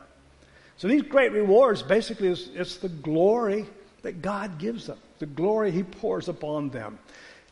So 0.77 0.87
these 0.87 1.03
great 1.03 1.31
rewards 1.33 1.83
basically 1.83 2.29
is 2.29 2.49
it's 2.55 2.77
the 2.77 2.89
glory 2.89 3.67
that 4.03 4.21
God 4.21 4.59
gives 4.59 4.87
them, 4.87 4.99
the 5.19 5.25
glory 5.25 5.71
He 5.71 5.83
pours 5.83 6.29
upon 6.29 6.69
them. 6.69 6.99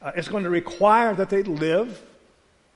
Uh, 0.02 0.12
it's 0.16 0.28
going 0.28 0.44
to 0.44 0.50
require 0.50 1.16
that 1.16 1.30
they 1.30 1.44
live 1.44 2.02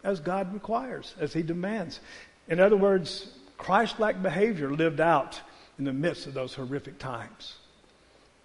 as 0.03 0.19
God 0.19 0.53
requires, 0.53 1.13
as 1.19 1.33
He 1.33 1.43
demands. 1.43 1.99
In 2.47 2.59
other 2.59 2.77
words, 2.77 3.31
Christ 3.57 3.99
like 3.99 4.21
behavior 4.21 4.71
lived 4.71 4.99
out 4.99 5.39
in 5.77 5.85
the 5.85 5.93
midst 5.93 6.27
of 6.27 6.33
those 6.33 6.53
horrific 6.53 6.99
times. 6.99 7.55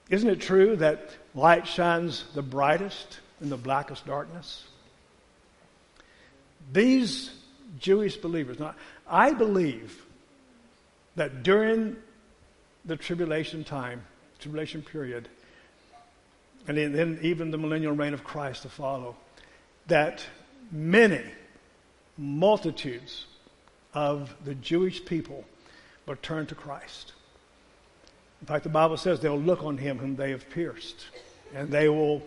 Isn't 0.08 0.28
it 0.28 0.40
true 0.40 0.76
that 0.76 1.10
light 1.34 1.66
shines 1.66 2.24
the 2.34 2.42
brightest 2.42 3.20
in 3.40 3.48
the 3.48 3.56
blackest 3.56 4.06
darkness? 4.06 4.64
These 6.72 7.30
Jewish 7.78 8.16
believers, 8.16 8.58
now, 8.58 8.74
I 9.08 9.32
believe 9.32 10.04
that 11.16 11.42
during 11.42 11.96
the 12.84 12.96
tribulation 12.96 13.62
time, 13.62 14.02
tribulation 14.40 14.82
period, 14.82 15.28
and 16.68 16.76
then 16.76 17.18
even 17.22 17.50
the 17.50 17.58
millennial 17.58 17.92
reign 17.92 18.14
of 18.14 18.24
Christ 18.24 18.62
to 18.62 18.68
follow, 18.68 19.16
that 19.86 20.24
many, 20.70 21.22
multitudes 22.16 23.26
of 23.94 24.34
the 24.44 24.54
Jewish 24.56 25.04
people 25.04 25.44
will 26.06 26.16
turn 26.16 26.46
to 26.46 26.54
Christ. 26.54 27.12
In 28.40 28.46
fact, 28.46 28.64
the 28.64 28.70
Bible 28.70 28.96
says 28.96 29.20
they'll 29.20 29.38
look 29.38 29.62
on 29.62 29.78
him 29.78 29.98
whom 29.98 30.16
they 30.16 30.30
have 30.30 30.48
pierced, 30.50 31.06
and 31.54 31.70
they 31.70 31.88
will, 31.88 32.22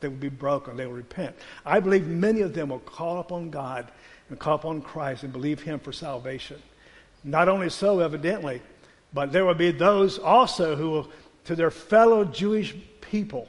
they 0.00 0.08
will 0.08 0.16
be 0.16 0.28
broken, 0.28 0.76
they 0.76 0.86
will 0.86 0.94
repent. 0.94 1.36
I 1.64 1.80
believe 1.80 2.06
many 2.06 2.40
of 2.40 2.54
them 2.54 2.70
will 2.70 2.80
call 2.80 3.20
upon 3.20 3.50
God 3.50 3.88
and 4.28 4.38
call 4.38 4.56
upon 4.56 4.82
Christ 4.82 5.22
and 5.22 5.32
believe 5.32 5.62
him 5.62 5.78
for 5.78 5.92
salvation. 5.92 6.60
Not 7.24 7.48
only 7.48 7.70
so, 7.70 8.00
evidently, 8.00 8.62
but 9.12 9.32
there 9.32 9.44
will 9.44 9.54
be 9.54 9.70
those 9.70 10.18
also 10.18 10.76
who 10.76 10.90
will, 10.90 11.10
to 11.46 11.56
their 11.56 11.70
fellow 11.70 12.24
Jewish 12.24 12.74
people, 13.00 13.48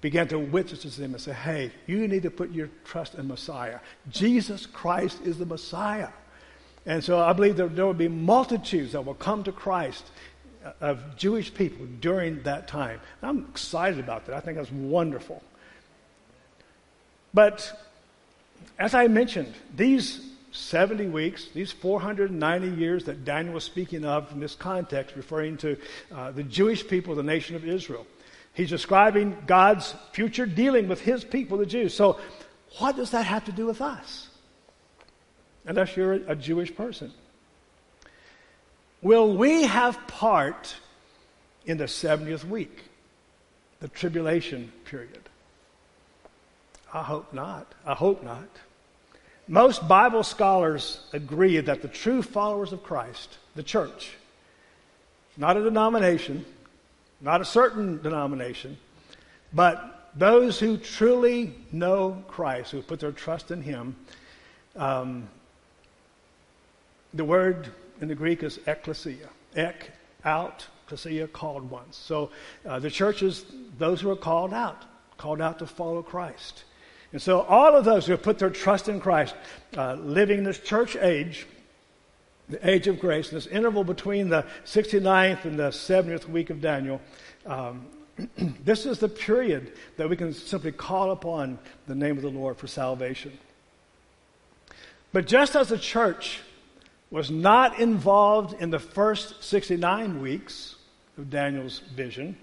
began 0.00 0.28
to 0.28 0.38
witness 0.38 0.82
to 0.82 1.00
them 1.00 1.14
and 1.14 1.20
say, 1.20 1.32
hey, 1.32 1.70
you 1.86 2.06
need 2.06 2.22
to 2.22 2.30
put 2.30 2.50
your 2.50 2.68
trust 2.84 3.14
in 3.14 3.26
Messiah. 3.28 3.78
Jesus 4.10 4.66
Christ 4.66 5.20
is 5.24 5.38
the 5.38 5.46
Messiah. 5.46 6.10
And 6.84 7.02
so 7.02 7.18
I 7.18 7.32
believe 7.32 7.56
that 7.56 7.74
there 7.74 7.86
will 7.86 7.94
be 7.94 8.08
multitudes 8.08 8.92
that 8.92 9.04
will 9.04 9.14
come 9.14 9.42
to 9.44 9.52
Christ 9.52 10.04
uh, 10.64 10.72
of 10.80 11.16
Jewish 11.16 11.52
people 11.52 11.86
during 12.00 12.42
that 12.44 12.68
time. 12.68 13.00
I'm 13.22 13.46
excited 13.50 13.98
about 13.98 14.26
that. 14.26 14.36
I 14.36 14.40
think 14.40 14.56
that's 14.56 14.70
wonderful. 14.70 15.42
But 17.34 17.72
as 18.78 18.94
I 18.94 19.08
mentioned, 19.08 19.52
these 19.74 20.25
70 20.56 21.06
weeks, 21.06 21.46
these 21.54 21.72
490 21.72 22.80
years 22.80 23.04
that 23.04 23.24
Daniel 23.24 23.54
was 23.54 23.64
speaking 23.64 24.04
of 24.04 24.30
in 24.32 24.40
this 24.40 24.54
context, 24.54 25.16
referring 25.16 25.56
to 25.58 25.76
uh, 26.14 26.30
the 26.32 26.42
Jewish 26.42 26.86
people, 26.86 27.14
the 27.14 27.22
nation 27.22 27.56
of 27.56 27.66
Israel, 27.66 28.06
he's 28.54 28.70
describing 28.70 29.36
God's 29.46 29.94
future 30.12 30.46
dealing 30.46 30.88
with 30.88 31.00
his 31.00 31.24
people, 31.24 31.58
the 31.58 31.66
Jews. 31.66 31.94
So, 31.94 32.18
what 32.78 32.96
does 32.96 33.12
that 33.12 33.24
have 33.26 33.44
to 33.46 33.52
do 33.52 33.66
with 33.66 33.80
us? 33.80 34.28
unless 35.66 35.96
you're 35.96 36.14
a 36.14 36.36
Jewish 36.36 36.74
person. 36.74 37.12
Will 39.02 39.36
we 39.36 39.64
have 39.64 40.06
part 40.06 40.76
in 41.66 41.76
the 41.78 41.84
70th 41.84 42.44
week, 42.44 42.84
the 43.80 43.88
tribulation 43.88 44.72
period? 44.84 45.28
I 46.94 47.02
hope 47.02 47.32
not. 47.32 47.72
I 47.84 47.94
hope 47.94 48.22
not. 48.22 48.48
Most 49.48 49.86
Bible 49.86 50.24
scholars 50.24 51.00
agree 51.12 51.60
that 51.60 51.82
the 51.82 51.88
true 51.88 52.22
followers 52.22 52.72
of 52.72 52.82
Christ, 52.82 53.38
the 53.54 53.62
church, 53.62 54.16
not 55.36 55.56
a 55.56 55.62
denomination, 55.62 56.44
not 57.20 57.40
a 57.40 57.44
certain 57.44 58.02
denomination, 58.02 58.76
but 59.52 60.10
those 60.16 60.58
who 60.58 60.76
truly 60.76 61.54
know 61.70 62.24
Christ, 62.26 62.72
who 62.72 62.82
put 62.82 63.00
their 63.00 63.12
trust 63.12 63.50
in 63.50 63.62
Him, 63.62 63.94
um, 64.74 65.28
the 67.14 67.24
word 67.24 67.68
in 68.00 68.08
the 68.08 68.14
Greek 68.14 68.42
is 68.42 68.58
ecclesia. 68.66 69.28
Ek, 69.54 69.90
out, 70.24 70.66
ecclesia, 70.86 71.28
called 71.28 71.70
ones. 71.70 71.96
So 71.96 72.30
uh, 72.66 72.78
the 72.78 72.90
church 72.90 73.22
is 73.22 73.44
those 73.78 74.00
who 74.00 74.10
are 74.10 74.16
called 74.16 74.52
out, 74.52 74.82
called 75.16 75.40
out 75.40 75.60
to 75.60 75.66
follow 75.66 76.02
Christ. 76.02 76.64
And 77.12 77.22
so 77.22 77.42
all 77.42 77.76
of 77.76 77.84
those 77.84 78.06
who 78.06 78.12
have 78.12 78.22
put 78.22 78.38
their 78.38 78.50
trust 78.50 78.88
in 78.88 79.00
Christ, 79.00 79.34
uh, 79.76 79.94
living 79.94 80.38
in 80.38 80.44
this 80.44 80.58
church 80.58 80.96
age, 80.96 81.46
the 82.48 82.68
age 82.68 82.86
of 82.86 83.00
grace, 83.00 83.30
this 83.30 83.46
interval 83.46 83.84
between 83.84 84.28
the 84.28 84.44
69th 84.64 85.44
and 85.44 85.58
the 85.58 85.68
70th 85.68 86.28
week 86.28 86.50
of 86.50 86.60
Daniel, 86.60 87.00
um, 87.46 87.86
this 88.64 88.86
is 88.86 88.98
the 88.98 89.08
period 89.08 89.72
that 89.96 90.08
we 90.08 90.16
can 90.16 90.32
simply 90.32 90.72
call 90.72 91.10
upon 91.10 91.58
the 91.86 91.94
name 91.94 92.16
of 92.16 92.22
the 92.22 92.30
Lord 92.30 92.56
for 92.56 92.66
salvation. 92.66 93.36
But 95.12 95.26
just 95.26 95.56
as 95.56 95.68
the 95.68 95.78
church 95.78 96.40
was 97.10 97.30
not 97.30 97.78
involved 97.78 98.60
in 98.60 98.70
the 98.70 98.78
first 98.78 99.42
69 99.44 100.20
weeks 100.20 100.76
of 101.16 101.30
Daniel's 101.30 101.78
vision. 101.78 102.36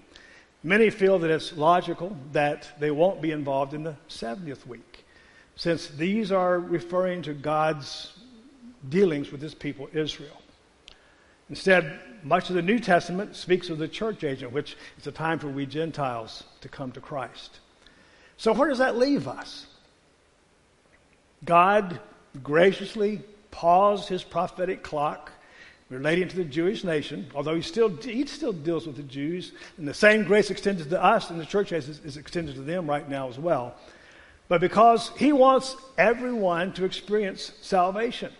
Many 0.66 0.88
feel 0.88 1.18
that 1.18 1.30
it's 1.30 1.52
logical 1.52 2.16
that 2.32 2.70
they 2.80 2.90
won't 2.90 3.20
be 3.20 3.32
involved 3.32 3.74
in 3.74 3.84
the 3.84 3.96
70th 4.08 4.66
week, 4.66 5.04
since 5.56 5.88
these 5.88 6.32
are 6.32 6.58
referring 6.58 7.20
to 7.22 7.34
God's 7.34 8.14
dealings 8.88 9.30
with 9.30 9.42
his 9.42 9.54
people, 9.54 9.90
Israel. 9.92 10.40
Instead, 11.50 12.00
much 12.22 12.48
of 12.48 12.56
the 12.56 12.62
New 12.62 12.78
Testament 12.78 13.36
speaks 13.36 13.68
of 13.68 13.76
the 13.76 13.86
church 13.86 14.24
age, 14.24 14.42
which 14.42 14.78
it's 14.96 15.06
a 15.06 15.12
time 15.12 15.38
for 15.38 15.48
we 15.48 15.66
Gentiles 15.66 16.44
to 16.62 16.68
come 16.70 16.92
to 16.92 17.00
Christ. 17.00 17.60
So, 18.38 18.54
where 18.54 18.70
does 18.70 18.78
that 18.78 18.96
leave 18.96 19.28
us? 19.28 19.66
God 21.44 22.00
graciously 22.42 23.20
paused 23.50 24.08
his 24.08 24.24
prophetic 24.24 24.82
clock 24.82 25.30
relating 25.90 26.28
to 26.28 26.36
the 26.36 26.44
Jewish 26.44 26.82
nation, 26.84 27.26
although 27.34 27.54
he 27.54 27.62
still, 27.62 27.88
he 27.88 28.26
still 28.26 28.52
deals 28.52 28.86
with 28.86 28.96
the 28.96 29.02
Jews, 29.02 29.52
and 29.76 29.86
the 29.86 29.94
same 29.94 30.24
grace 30.24 30.50
extended 30.50 30.90
to 30.90 31.02
us 31.02 31.30
in 31.30 31.38
the 31.38 31.46
church 31.46 31.72
is, 31.72 31.88
is 31.88 32.16
extended 32.16 32.54
to 32.54 32.62
them 32.62 32.88
right 32.88 33.08
now 33.08 33.28
as 33.28 33.38
well. 33.38 33.74
But 34.48 34.60
because 34.60 35.10
he 35.16 35.32
wants 35.32 35.76
everyone 35.96 36.72
to 36.74 36.84
experience 36.84 37.52
salvation, 37.60 38.32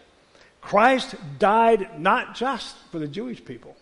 Christ 0.61 1.15
died 1.39 2.01
not 2.01 2.35
just 2.35 2.77
for 2.91 2.99
the 2.99 3.09
Jewish 3.09 3.45
people, 3.45 3.77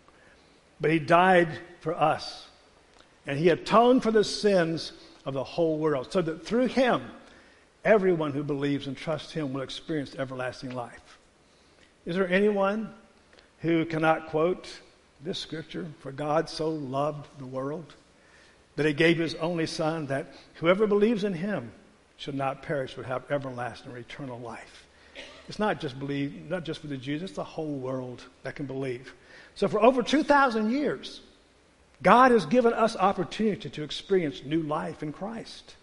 but 0.80 0.90
he 0.90 0.98
died 0.98 1.48
for 1.80 1.94
us. 1.94 2.46
And 3.26 3.38
he 3.38 3.50
atoned 3.50 4.02
for 4.02 4.10
the 4.10 4.24
sins 4.24 4.92
of 5.24 5.34
the 5.34 5.44
whole 5.44 5.78
world, 5.78 6.12
so 6.12 6.20
that 6.20 6.44
through 6.44 6.66
him, 6.66 7.02
everyone 7.84 8.32
who 8.32 8.42
believes 8.42 8.88
and 8.88 8.96
trusts 8.96 9.32
him 9.32 9.52
will 9.52 9.62
experience 9.62 10.16
everlasting 10.16 10.70
life. 10.70 11.18
Is 12.04 12.16
there 12.16 12.28
anyone 12.28 12.92
who 13.62 13.84
cannot 13.84 14.28
quote 14.28 14.80
this 15.24 15.38
scripture, 15.38 15.86
for 16.00 16.12
God 16.12 16.48
so 16.48 16.68
loved 16.68 17.28
the 17.38 17.46
world 17.46 17.94
that 18.76 18.86
he 18.86 18.92
gave 18.92 19.18
his 19.18 19.34
only 19.36 19.66
son 19.66 20.06
that 20.06 20.34
whoever 20.54 20.86
believes 20.86 21.24
in 21.24 21.32
him 21.32 21.72
should 22.16 22.34
not 22.34 22.62
perish 22.62 22.94
but 22.94 23.04
have 23.04 23.30
everlasting 23.30 23.92
or 23.92 23.98
eternal 23.98 24.38
life. 24.38 24.86
It's 25.48 25.58
not 25.58 25.80
just 25.80 25.98
believe, 25.98 26.48
not 26.48 26.64
just 26.64 26.80
for 26.80 26.86
the 26.86 26.96
Jews, 26.96 27.22
it's 27.22 27.32
the 27.32 27.44
whole 27.44 27.74
world 27.74 28.24
that 28.42 28.56
can 28.56 28.66
believe. 28.66 29.14
So 29.54 29.68
for 29.68 29.80
over 29.80 30.02
2,000 30.02 30.70
years, 30.70 31.20
God 32.02 32.30
has 32.30 32.46
given 32.46 32.72
us 32.72 32.96
opportunity 32.96 33.70
to 33.70 33.82
experience 33.82 34.42
new 34.44 34.62
life 34.62 35.02
in 35.02 35.12
Christ. 35.12 35.76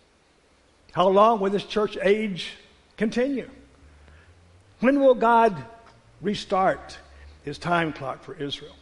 How 0.91 1.07
long 1.07 1.39
will 1.39 1.51
this 1.51 1.65
church 1.65 1.97
age 2.01 2.55
continue? 2.97 3.49
When 4.79 4.99
will 4.99 5.15
God 5.15 5.63
restart 6.21 6.97
his 7.49 7.57
time 7.57 7.91
clock 7.91 8.23
for 8.23 8.35
Israel? 8.35 8.75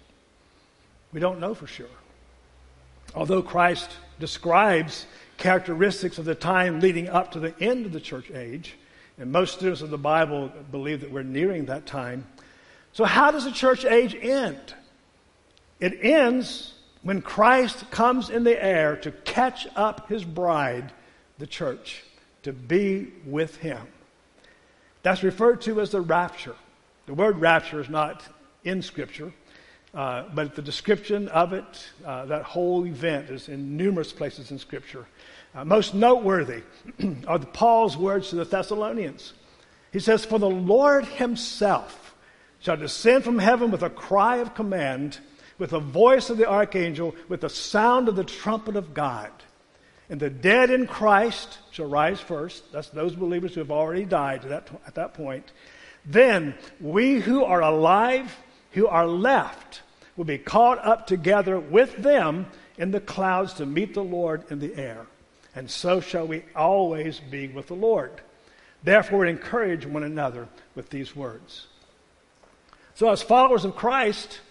We 1.13 1.19
don't 1.19 1.39
know 1.39 1.53
for 1.53 1.67
sure. 1.67 1.88
Although 3.15 3.41
Christ 3.41 3.89
describes 4.19 5.06
characteristics 5.38 6.17
of 6.17 6.25
the 6.25 6.36
time 6.36 6.80
leading 6.80 7.08
up 7.08 7.32
to 7.32 7.39
the 7.39 7.56
end 7.62 7.86
of 7.86 7.93
the 7.93 7.99
church 7.99 8.30
age, 8.32 8.75
and 9.17 9.32
most 9.32 9.56
students 9.56 9.82
of 9.82 9.89
the 9.89 9.97
Bible 9.97 10.51
believe 10.69 11.01
that 11.01 11.12
we're 11.12 11.23
nearing 11.23 11.65
that 11.65 11.86
time. 11.86 12.27
So, 12.91 13.06
how 13.06 13.32
does 13.32 13.45
the 13.45 13.51
church 13.51 13.86
age 13.86 14.15
end? 14.15 14.73
It 15.80 15.97
ends 16.01 16.73
when 17.03 17.21
Christ 17.21 17.89
comes 17.89 18.30
in 18.30 18.43
the 18.43 18.63
air 18.63 18.97
to 18.97 19.12
catch 19.12 19.65
up 19.75 20.10
his 20.10 20.23
bride, 20.23 20.91
the 21.38 21.47
church, 21.47 22.03
to 22.43 22.51
be 22.51 23.13
with 23.25 23.56
him. 23.58 23.88
That's 25.03 25.23
referred 25.23 25.62
to 25.62 25.80
as 25.80 25.91
the 25.91 26.01
rapture. 26.01 26.56
The 27.06 27.13
word 27.13 27.39
rapture 27.39 27.80
is 27.80 27.89
not 27.89 28.23
in 28.67 28.82
Scripture, 28.82 29.32
uh, 29.93 30.25
but 30.34 30.56
the 30.56 30.62
description 30.62 31.27
of 31.30 31.53
it, 31.53 31.89
uh, 32.06 32.25
that 32.25 32.43
whole 32.43 32.86
event, 32.86 33.30
is 33.30 33.49
in 33.49 33.77
numerous 33.77 34.12
places 34.12 34.51
in 34.51 34.60
Scripture. 34.60 35.06
Uh, 35.56 35.65
most 35.65 35.93
noteworthy 35.93 36.62
are 37.27 37.39
the 37.39 37.47
Paul's 37.47 37.97
words 37.97 38.30
to 38.30 38.36
the 38.36 38.45
Thessalonians. 38.45 39.34
He 39.91 39.99
says, 39.99 40.25
For 40.25 40.39
the 40.39 40.49
Lord 40.49 41.06
himself 41.06 42.15
shall 42.60 42.77
descend 42.77 43.23
from 43.23 43.39
heaven 43.39 43.71
with 43.71 43.84
a 43.84 43.89
cry 43.89 44.38
of 44.38 44.53
command, 44.53 45.19
with 45.58 45.71
the 45.71 45.80
voice 45.80 46.30
of 46.30 46.38
the 46.38 46.49
archangel, 46.49 47.15
with 47.30 47.41
the 47.41 47.49
sound 47.49 48.08
of 48.08 48.15
the 48.15 48.23
trumpet 48.23 48.75
of 48.75 48.93
God. 48.93 49.32
And 50.10 50.19
the 50.19 50.30
dead 50.30 50.69
in 50.69 50.88
Christ 50.88 51.58
shall 51.71 51.88
rise 51.88 52.19
first. 52.19 52.71
That's 52.71 52.89
those 52.89 53.15
believers 53.15 53.53
who 53.53 53.60
have 53.60 53.71
already 53.71 54.06
died 54.06 54.43
at 54.43 54.49
that, 54.49 54.82
at 54.86 54.95
that 54.95 55.13
point. 55.13 55.51
Then 56.06 56.56
we 56.80 57.19
who 57.19 57.43
are 57.43 57.62
alive, 57.62 58.36
who 58.78 58.88
are 58.88 59.08
left, 59.08 59.82
will 60.16 60.26
be 60.26 60.38
caught 60.38 60.84
up 60.86 61.08
together 61.08 61.60
with 61.60 61.98
them 61.98 62.46
in 62.78 62.92
the 62.92 63.00
clouds 63.00 63.54
to 63.54 63.66
meet 63.66 63.96
the 63.96 64.04
Lord 64.04 64.44
in 64.52 64.60
the 64.60 64.76
air. 64.76 65.08
And 65.56 65.70
so 65.70 66.00
shall 66.00 66.28
we 66.28 66.44
always 66.56 67.20
be 67.20 67.48
with 67.48 67.68
the 67.68 67.74
Lord. 67.74 68.12
Therefore, 68.84 69.26
encourage 69.26 69.88
one 69.88 70.04
another 70.04 70.48
with 70.76 70.92
these 70.92 71.16
words. 71.16 71.66
So, 72.94 73.10
as 73.10 73.24
followers 73.24 73.66
of 73.66 73.76
Christ, 73.76 74.42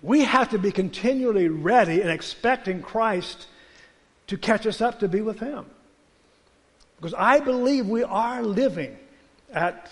we 0.00 0.22
have 0.22 0.48
to 0.50 0.58
be 0.58 0.72
continually 0.72 1.48
ready 1.48 2.00
and 2.00 2.10
expecting 2.10 2.80
Christ 2.80 3.46
to 4.28 4.38
catch 4.38 4.66
us 4.66 4.80
up 4.80 5.00
to 5.00 5.08
be 5.08 5.20
with 5.20 5.40
Him. 5.40 5.66
Because 6.96 7.12
I 7.12 7.40
believe 7.40 7.86
we 7.86 8.02
are 8.02 8.42
living 8.42 8.96
at, 9.52 9.90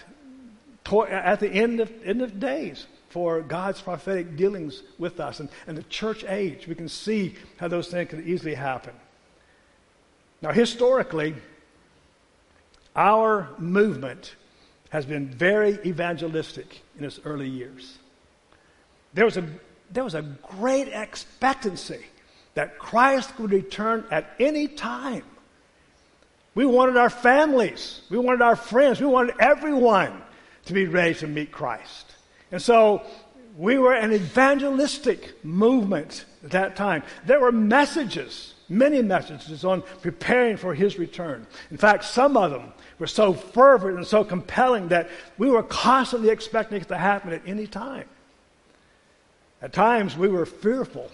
at 0.91 1.41
the 1.41 1.51
end 1.51 1.81
of, 1.81 1.93
end 2.05 2.23
of 2.23 2.41
days 2.41 2.87
for 3.09 3.40
God's 3.40 3.81
prophetic 3.81 4.37
dealings 4.37 4.83
with 4.99 5.21
us. 5.21 5.40
And, 5.40 5.49
and 5.66 5.77
the 5.77 5.83
church 5.85 6.25
age, 6.25 6.66
we 6.66 6.75
can 6.75 6.88
see 6.88 7.35
how 7.57 7.68
those 7.68 7.88
things 7.88 8.11
can 8.11 8.27
easily 8.27 8.55
happen. 8.55 8.94
Now, 10.42 10.53
historically, 10.53 11.35
our 12.94 13.49
movement 13.59 14.35
has 14.90 15.05
been 15.05 15.29
very 15.29 15.79
evangelistic 15.85 16.83
in 16.99 17.05
its 17.05 17.21
early 17.25 17.49
years. 17.49 17.99
There 19.14 19.25
was 19.25 19.37
a, 19.37 19.47
there 19.90 20.05
was 20.05 20.14
a 20.14 20.23
great 20.23 20.88
expectancy 20.88 22.05
that 22.55 22.79
Christ 22.79 23.38
would 23.38 23.53
return 23.53 24.05
at 24.11 24.35
any 24.40 24.68
time. 24.68 25.25
We 26.55 26.66
wanted 26.66 26.97
our 26.97 27.11
families, 27.11 28.01
we 28.11 28.18
wanted 28.18 28.42
our 28.42 28.57
friends, 28.57 29.01
we 29.01 29.07
wanted 29.07 29.37
everyone 29.38 30.23
to 30.64 30.73
be 30.73 30.87
ready 30.87 31.14
to 31.14 31.27
meet 31.27 31.53
Christ. 31.53 32.08
And 32.51 32.61
so 32.61 33.03
we 33.57 33.77
were 33.77 33.95
an 33.95 34.13
evangelistic 34.13 35.45
movement 35.45 36.25
at 36.45 36.53
that 36.53 36.77
time. 36.77 37.03
There 37.27 37.41
were 37.41 37.53
messages, 37.53 38.55
many 38.69 39.03
messages 39.03 39.65
on 39.65 39.83
preparing 40.01 40.57
for 40.57 40.75
his 40.75 40.99
return. 40.99 41.47
In 41.71 41.77
fact, 41.77 42.05
some 42.05 42.37
of 42.37 42.51
them 42.51 42.73
were 42.99 43.07
so 43.07 43.33
fervent 43.33 43.97
and 43.97 44.07
so 44.07 44.25
compelling 44.25 44.89
that 44.89 45.11
we 45.39 45.51
were 45.51 45.63
constantly 45.63 46.31
expecting 46.31 46.81
it 46.81 46.89
to 46.89 46.97
happen 46.97 47.33
at 47.33 47.43
any 47.47 47.67
time. 47.67 48.09
At 49.61 49.73
times, 49.73 50.17
we 50.17 50.29
were 50.29 50.47
fearful 50.47 51.11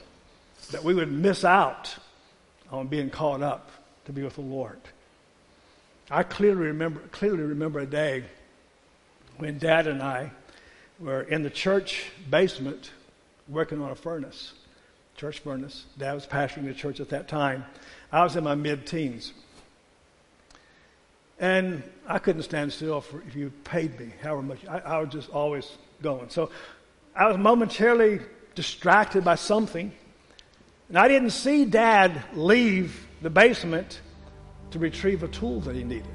that 0.70 0.85
we 0.85 0.94
would 0.94 1.11
miss 1.11 1.44
out 1.44 1.97
on 2.70 2.88
being 2.88 3.11
caught 3.11 3.42
up 3.42 3.70
to 4.05 4.12
be 4.12 4.23
with 4.23 4.35
the 4.35 4.42
Lord. 4.42 4.79
I 6.11 6.23
clearly 6.23 6.66
remember, 6.66 7.01
clearly 7.11 7.42
remember 7.42 7.81
a 7.81 7.87
day 7.87 8.25
when 9.38 9.59
Dad 9.59 9.87
and 9.87 10.03
I 10.03 10.31
were 11.00 11.22
in 11.22 11.42
the 11.42 11.50
church 11.50 12.11
basement 12.30 12.90
working 13.48 13.80
on 13.83 13.90
a 13.90 13.94
furnace, 13.94 14.52
church 15.16 15.40
furnace. 15.40 15.85
Dad 15.98 16.14
was 16.14 16.26
pastoring 16.26 16.64
the 16.64 16.74
church 16.74 17.00
at 17.00 17.09
that 17.11 17.28
time. 17.28 17.64
I 18.12 18.22
was 18.22 18.37
in 18.37 18.44
my 18.44 18.54
mid 18.54 18.87
teens. 18.87 19.33
And 21.40 21.83
I 22.07 22.18
couldn't 22.18 22.42
stand 22.42 22.72
still 22.72 23.00
for, 23.00 23.22
if 23.26 23.35
you 23.35 23.50
paid 23.64 23.98
me 23.98 24.12
however 24.22 24.42
much. 24.42 24.64
I, 24.66 24.78
I 24.78 24.98
was 24.98 25.11
just 25.11 25.30
always 25.30 25.68
going. 26.00 26.30
So 26.30 26.50
I 27.14 27.26
was 27.26 27.37
momentarily 27.37 28.20
distracted 28.54 29.24
by 29.24 29.35
something. 29.35 29.92
And 30.88 30.98
I 30.98 31.09
didn't 31.09 31.30
see 31.30 31.64
Dad 31.64 32.22
leave 32.35 33.07
the 33.20 33.30
basement 33.30 34.00
to 34.70 34.78
retrieve 34.78 35.22
a 35.22 35.28
tool 35.28 35.61
that 35.61 35.74
he 35.74 35.83
needed. 35.83 36.07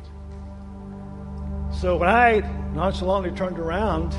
So 1.71 1.97
when 1.97 2.09
I 2.09 2.39
nonchalantly 2.73 3.31
turned 3.31 3.59
around 3.59 4.15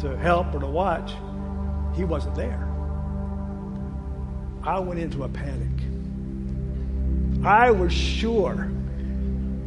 to 0.00 0.16
help 0.16 0.54
or 0.54 0.60
to 0.60 0.66
watch, 0.66 1.12
he 1.94 2.04
wasn't 2.04 2.34
there. 2.34 2.66
I 4.62 4.78
went 4.78 5.00
into 5.00 5.24
a 5.24 5.28
panic. 5.28 5.68
I 7.44 7.70
was 7.70 7.92
sure 7.92 8.70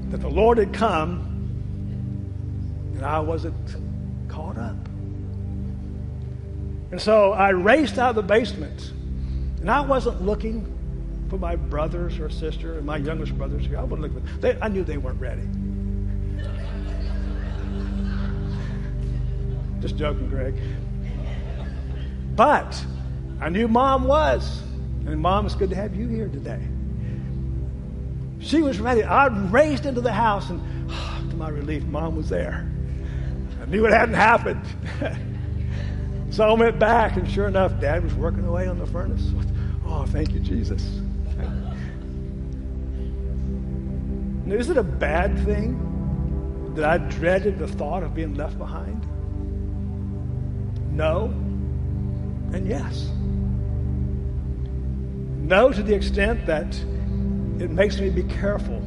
that 0.10 0.18
the 0.18 0.30
Lord 0.30 0.58
had 0.60 0.74
come 0.74 1.30
and 2.96 3.04
I 3.04 3.20
wasn't 3.20 3.76
caught 4.28 4.58
up. 4.58 4.76
And 6.92 7.02
so 7.02 7.34
I 7.34 7.50
raced 7.50 7.98
out 7.98 8.12
of 8.12 8.16
the 8.16 8.22
basement 8.22 8.92
and 9.60 9.72
I 9.72 9.82
wasn't 9.82 10.22
looking 10.22 10.70
for 11.30 11.40
my 11.40 11.56
brothers 11.56 12.20
or 12.20 12.30
sister 12.30 12.78
and 12.78 12.86
my 12.86 12.98
youngest 12.98 13.36
brothers. 13.36 13.66
I 13.76 13.82
wasn't 13.84 14.02
looking 14.14 14.42
them. 14.42 14.58
I 14.62 14.68
knew 14.68 14.84
they 14.84 14.98
weren't 14.98 15.20
ready. 15.20 15.42
Just 19.84 19.98
joking, 19.98 20.30
Greg. 20.30 20.56
But 22.38 22.82
I 23.42 23.50
knew 23.50 23.68
mom 23.68 24.06
was. 24.06 24.62
And 25.06 25.20
mom, 25.20 25.46
it's 25.46 25.56
good 25.56 25.72
to 25.72 25.76
have 25.76 25.94
you 25.94 26.08
here 26.08 26.30
today. 26.30 26.66
She 28.40 28.62
was 28.62 28.80
ready. 28.80 29.04
I 29.04 29.28
raced 29.28 29.86
into 29.86 30.00
the 30.00 30.14
house, 30.14 30.50
and 30.50 30.62
to 31.30 31.36
my 31.36 31.50
relief, 31.50 31.84
mom 31.84 32.16
was 32.16 32.30
there. 32.30 32.66
I 33.62 33.66
knew 33.66 33.86
it 33.86 33.92
hadn't 33.92 34.16
happened. 34.16 34.64
so 36.30 36.50
I 36.50 36.54
went 36.54 36.80
back, 36.80 37.18
and 37.18 37.30
sure 37.30 37.50
enough, 37.50 37.78
dad 37.82 38.06
was 38.06 38.14
working 38.14 38.46
away 38.46 38.70
on 38.70 38.80
the 38.80 38.88
furnace. 38.88 39.32
Oh, 39.86 40.06
thank 40.06 40.32
you, 40.32 40.40
Jesus. 40.40 41.02
Now, 44.46 44.56
is 44.56 44.70
it 44.70 44.78
a 44.78 44.84
bad 44.84 45.38
thing 45.44 46.74
that 46.76 46.86
I 46.86 47.00
dreaded 47.00 47.60
the 47.60 47.68
thought 47.68 48.04
of 48.04 48.16
being 48.16 48.36
left 48.36 48.58
behind? 48.58 49.06
No, 50.94 51.26
and 52.54 52.68
yes. 52.68 53.10
No, 55.40 55.72
to 55.72 55.84
the 55.84 55.94
extent 55.94 56.46
that 56.46 56.74
it 57.60 57.72
makes 57.72 58.00
me 58.00 58.10
be 58.10 58.24
careful 58.24 58.80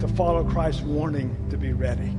to 0.00 0.08
follow 0.08 0.44
Christ's 0.44 0.82
warning 0.82 1.34
to 1.50 1.56
be 1.56 1.72
ready. 1.72 2.14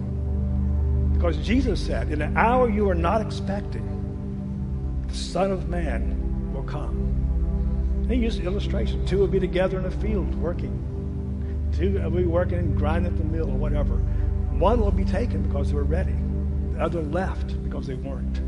Because 1.14 1.38
Jesus 1.46 1.86
said, 1.86 2.10
In 2.12 2.22
an 2.22 2.38
hour 2.38 2.70
you 2.70 2.90
are 2.90 2.96
not 2.96 3.22
expecting, 3.22 3.86
the 5.08 5.16
Son 5.16 5.52
of 5.52 5.68
Man 5.68 6.54
will 6.54 6.64
come. 6.64 8.06
He 8.08 8.16
used 8.16 8.40
illustration. 8.40 9.06
Two 9.06 9.20
will 9.20 9.28
be 9.28 9.40
together 9.40 9.78
in 9.78 9.86
a 9.86 9.92
field 9.92 10.34
working. 10.36 10.82
Two 11.76 12.00
will 12.00 12.12
be 12.12 12.26
working 12.26 12.60
and 12.60 12.78
grinding 12.78 13.12
at 13.12 13.18
the 13.18 13.26
mill 13.26 13.50
or 13.50 13.58
whatever. 13.58 13.96
One 14.58 14.80
will 14.80 14.92
be 14.92 15.06
taken 15.06 15.44
because 15.44 15.70
they 15.70 15.76
were 15.76 15.84
ready. 15.84 16.16
The 16.74 16.82
other 16.82 17.02
left 17.02 17.62
because 17.64 17.88
they 17.88 17.96
weren't. 17.96 18.40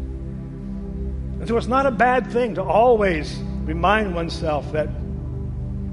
And 1.40 1.48
so 1.48 1.58
it's 1.58 1.68
not 1.68 1.86
a 1.86 1.92
bad 1.92 2.32
thing 2.32 2.56
to 2.56 2.64
always 2.64 3.38
remind 3.64 4.16
oneself 4.16 4.72
that 4.72 4.90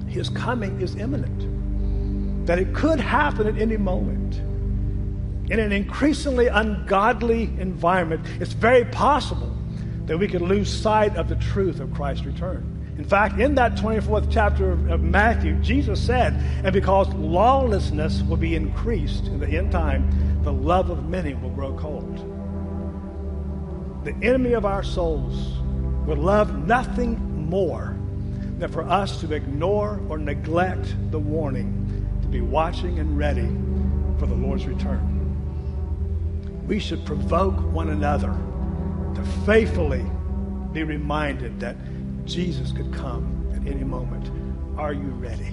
his 0.08 0.28
coming 0.28 0.80
is 0.80 0.94
imminent, 0.96 2.46
that 2.46 2.58
it 2.58 2.74
could 2.74 3.00
happen 3.00 3.46
at 3.46 3.60
any 3.60 3.76
moment. 3.76 4.36
In 5.50 5.60
an 5.60 5.72
increasingly 5.72 6.46
ungodly 6.46 7.44
environment, 7.58 8.24
it's 8.40 8.52
very 8.52 8.84
possible 8.86 9.54
that 10.06 10.18
we 10.18 10.28
could 10.28 10.40
lose 10.40 10.72
sight 10.72 11.16
of 11.16 11.28
the 11.28 11.36
truth 11.36 11.80
of 11.80 11.92
Christ's 11.92 12.24
return. 12.24 12.70
In 12.96 13.04
fact, 13.04 13.40
in 13.40 13.56
that 13.56 13.74
24th 13.74 14.28
chapter 14.30 14.70
of 14.70 15.02
Matthew, 15.02 15.54
Jesus 15.56 16.00
said, 16.00 16.34
And 16.64 16.72
because 16.72 17.08
lawlessness 17.14 18.22
will 18.22 18.36
be 18.36 18.54
increased 18.54 19.26
in 19.26 19.40
the 19.40 19.48
end 19.48 19.72
time, 19.72 20.42
the 20.42 20.52
love 20.52 20.90
of 20.90 21.08
many 21.08 21.34
will 21.34 21.50
grow 21.50 21.76
cold. 21.76 22.30
The 24.04 24.14
enemy 24.22 24.52
of 24.52 24.66
our 24.66 24.82
souls 24.82 25.58
would 26.06 26.18
love 26.18 26.66
nothing 26.66 27.48
more 27.48 27.96
than 28.58 28.70
for 28.70 28.82
us 28.82 29.18
to 29.22 29.32
ignore 29.32 29.98
or 30.10 30.18
neglect 30.18 30.94
the 31.10 31.18
warning 31.18 32.06
to 32.20 32.28
be 32.28 32.42
watching 32.42 32.98
and 32.98 33.16
ready 33.16 33.48
for 34.18 34.26
the 34.26 34.34
Lord's 34.34 34.66
return. 34.66 35.10
We 36.66 36.78
should 36.78 37.06
provoke 37.06 37.58
one 37.72 37.88
another 37.88 38.36
to 39.14 39.22
faithfully 39.46 40.04
be 40.72 40.82
reminded 40.82 41.58
that 41.60 41.76
Jesus 42.26 42.72
could 42.72 42.92
come 42.92 43.50
at 43.54 43.66
any 43.66 43.84
moment. 43.84 44.30
Are 44.78 44.92
you 44.92 45.08
ready? 45.12 45.48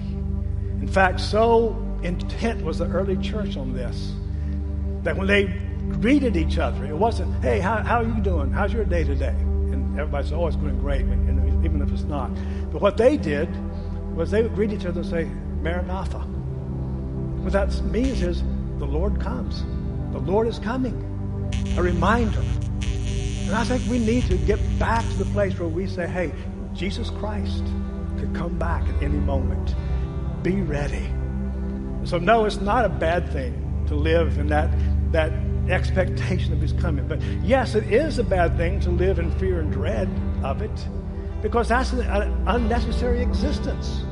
In 0.80 0.88
fact, 0.88 1.20
so 1.20 1.74
intent 2.02 2.62
was 2.62 2.78
the 2.78 2.86
early 2.86 3.16
church 3.16 3.56
on 3.56 3.72
this 3.72 4.12
that 5.04 5.16
when 5.16 5.26
they 5.26 5.58
greeted 6.00 6.36
each 6.36 6.58
other, 6.58 6.84
it 6.84 6.96
wasn't, 6.96 7.42
hey, 7.42 7.60
how, 7.60 7.82
how 7.82 8.00
are 8.00 8.04
you 8.04 8.20
doing? 8.20 8.50
How's 8.50 8.72
your 8.72 8.84
day 8.84 9.04
today? 9.04 9.34
And 9.36 9.98
everybody 9.98 10.28
said, 10.28 10.38
oh, 10.38 10.46
it's 10.46 10.56
going 10.56 10.78
great, 10.78 11.02
even 11.02 11.80
if 11.82 11.92
it's 11.92 12.02
not. 12.02 12.30
But 12.72 12.82
what 12.82 12.96
they 12.96 13.16
did 13.16 13.48
was 14.14 14.30
they 14.30 14.42
would 14.42 14.54
greet 14.54 14.72
each 14.72 14.84
other 14.84 15.00
and 15.00 15.08
say, 15.08 15.24
Maranatha. 15.60 16.18
What 16.18 17.52
that 17.52 17.72
means 17.84 18.22
is 18.22 18.42
the 18.78 18.84
Lord 18.86 19.20
comes. 19.20 19.62
The 20.12 20.18
Lord 20.18 20.46
is 20.46 20.58
coming. 20.58 21.08
A 21.76 21.82
reminder. 21.82 22.42
And 22.80 23.54
I 23.54 23.64
think 23.64 23.82
we 23.90 23.98
need 23.98 24.26
to 24.26 24.36
get 24.36 24.58
back 24.78 25.04
to 25.04 25.18
the 25.18 25.24
place 25.26 25.58
where 25.58 25.68
we 25.68 25.86
say, 25.86 26.06
hey, 26.06 26.32
Jesus 26.74 27.10
Christ 27.10 27.64
could 28.18 28.34
come 28.34 28.58
back 28.58 28.82
at 28.88 29.02
any 29.02 29.18
moment. 29.18 29.74
Be 30.42 30.60
ready. 30.62 31.06
So, 32.04 32.18
no, 32.18 32.44
it's 32.44 32.60
not 32.60 32.84
a 32.84 32.88
bad 32.88 33.30
thing 33.32 33.84
to 33.88 33.94
live 33.94 34.38
in 34.38 34.48
that, 34.48 34.70
that 35.12 35.32
expectation 35.68 36.52
of 36.52 36.60
his 36.60 36.72
coming. 36.72 37.06
But 37.06 37.22
yes, 37.42 37.74
it 37.74 37.92
is 37.92 38.18
a 38.18 38.24
bad 38.24 38.56
thing 38.56 38.80
to 38.80 38.90
live 38.90 39.18
in 39.18 39.30
fear 39.38 39.60
and 39.60 39.72
dread 39.72 40.08
of 40.42 40.62
it 40.62 40.88
because 41.40 41.68
that's 41.68 41.92
an, 41.92 42.02
unnecessary 42.46 43.22
existence. 43.22 44.04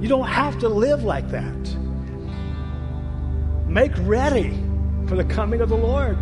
You 0.00 0.08
don't 0.08 0.28
have 0.28 0.58
to 0.60 0.68
live 0.68 1.04
like 1.04 1.28
that. 1.30 1.76
Make 3.68 3.92
ready 4.00 4.58
for 5.06 5.16
the 5.16 5.24
coming 5.24 5.60
of 5.60 5.68
the 5.68 5.76
Lord. 5.76 6.18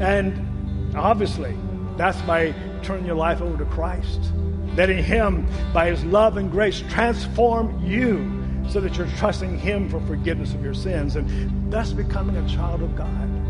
And 0.00 0.96
obviously, 0.96 1.56
that's 1.96 2.20
by 2.22 2.54
turning 2.82 3.06
your 3.06 3.16
life 3.16 3.40
over 3.40 3.56
to 3.58 3.70
Christ 3.70 4.32
letting 4.76 5.02
Him, 5.02 5.46
by 5.72 5.88
His 5.90 6.04
love 6.04 6.36
and 6.36 6.50
grace, 6.50 6.82
transform 6.88 7.84
you 7.84 8.40
so 8.68 8.80
that 8.80 8.96
you're 8.96 9.08
trusting 9.18 9.58
Him 9.58 9.88
for 9.88 10.00
forgiveness 10.06 10.54
of 10.54 10.62
your 10.62 10.74
sins 10.74 11.16
and 11.16 11.72
thus 11.72 11.92
becoming 11.92 12.36
a 12.36 12.48
child 12.48 12.82
of 12.82 12.96
God. 12.96 13.41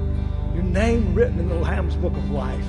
Your 0.55 0.63
name 0.65 1.15
written 1.15 1.39
in 1.39 1.49
the 1.49 1.55
Lamb's 1.55 1.97
book 1.97 2.15
of 2.15 2.31
life. 2.31 2.67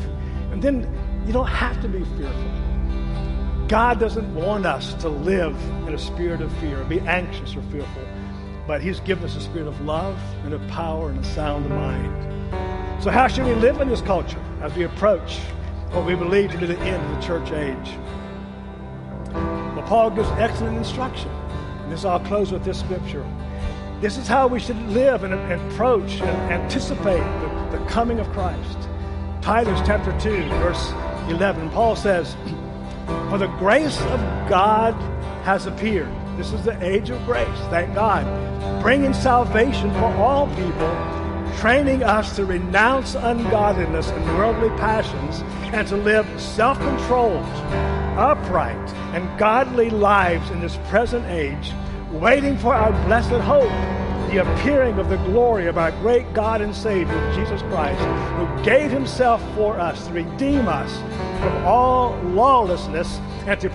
And 0.51 0.61
then 0.61 0.87
you 1.25 1.33
don't 1.33 1.47
have 1.47 1.81
to 1.81 1.87
be 1.87 2.03
fearful. 2.17 2.51
God 3.67 3.99
doesn't 3.99 4.35
want 4.35 4.65
us 4.65 4.93
to 4.95 5.09
live 5.09 5.55
in 5.87 5.93
a 5.93 5.97
spirit 5.97 6.41
of 6.41 6.51
fear, 6.57 6.81
or 6.81 6.85
be 6.85 6.99
anxious 7.01 7.55
or 7.55 7.61
fearful, 7.63 8.03
but 8.67 8.81
He's 8.81 8.99
given 8.99 9.23
us 9.23 9.35
a 9.35 9.41
spirit 9.41 9.67
of 9.67 9.81
love 9.81 10.19
and 10.43 10.53
of 10.53 10.65
power 10.67 11.09
and 11.09 11.19
a 11.19 11.23
sound 11.23 11.69
mind. 11.69 13.03
So, 13.03 13.09
how 13.09 13.27
should 13.27 13.45
we 13.45 13.55
live 13.55 13.81
in 13.81 13.89
this 13.89 14.01
culture 14.01 14.41
as 14.61 14.73
we 14.75 14.83
approach 14.83 15.39
what 15.91 16.05
we 16.05 16.15
believe 16.15 16.51
to 16.51 16.57
be 16.57 16.67
the 16.67 16.79
end 16.79 17.03
of 17.03 17.15
the 17.15 17.21
church 17.25 17.51
age? 17.51 17.97
Well, 19.33 19.83
Paul 19.87 20.11
gives 20.11 20.29
excellent 20.31 20.77
instruction. 20.77 21.29
And 21.29 21.91
this 21.91 22.05
I'll 22.05 22.19
close 22.19 22.51
with 22.51 22.63
this 22.63 22.79
scripture. 22.79 23.25
This 23.99 24.17
is 24.17 24.27
how 24.27 24.47
we 24.47 24.59
should 24.59 24.81
live 24.89 25.23
and, 25.23 25.33
approach 25.33 26.21
and 26.21 26.51
anticipate 26.51 27.23
the, 27.41 27.52
the 27.73 27.83
coming 27.85 28.19
of 28.19 28.31
Christ. 28.33 28.87
Titus 29.41 29.79
chapter 29.83 30.17
2, 30.19 30.47
verse 30.59 30.91
11, 31.27 31.71
Paul 31.71 31.95
says, 31.95 32.35
For 33.29 33.39
the 33.39 33.47
grace 33.57 33.99
of 33.99 34.19
God 34.47 34.93
has 35.43 35.65
appeared. 35.65 36.11
This 36.37 36.53
is 36.53 36.63
the 36.63 36.81
age 36.85 37.09
of 37.09 37.23
grace, 37.25 37.47
thank 37.71 37.95
God, 37.95 38.23
bringing 38.83 39.11
salvation 39.11 39.91
for 39.93 40.05
all 40.17 40.47
people, 40.55 41.57
training 41.57 42.03
us 42.03 42.35
to 42.35 42.45
renounce 42.45 43.15
ungodliness 43.15 44.09
and 44.09 44.37
worldly 44.37 44.69
passions, 44.77 45.41
and 45.73 45.87
to 45.87 45.97
live 45.97 46.27
self 46.39 46.77
controlled 46.77 47.43
upright, 48.17 48.89
and 49.15 49.39
godly 49.39 49.89
lives 49.89 50.47
in 50.51 50.59
this 50.61 50.77
present 50.89 51.25
age, 51.25 51.71
waiting 52.11 52.55
for 52.55 52.75
our 52.75 52.91
blessed 53.07 53.31
hope, 53.41 53.71
the 54.33 54.41
appearing 54.41 54.97
of 54.97 55.09
the 55.09 55.17
glory 55.17 55.67
of 55.67 55.77
our 55.77 55.91
great 55.91 56.33
God 56.33 56.59
and 56.59 56.75
Savior, 56.75 57.33
Jesus 57.35 57.61
Christ, 57.63 58.01
who 58.01 58.63
gave 58.63 58.89
himself 58.89 59.39
for 59.53 59.79
us 59.79 60.07
to 60.07 60.13
redeem 60.13 60.67
us 60.67 60.91
from 61.39 61.65
all 61.65 62.17
lawlessness 62.23 63.19
and 63.45 63.59
to 63.59 63.69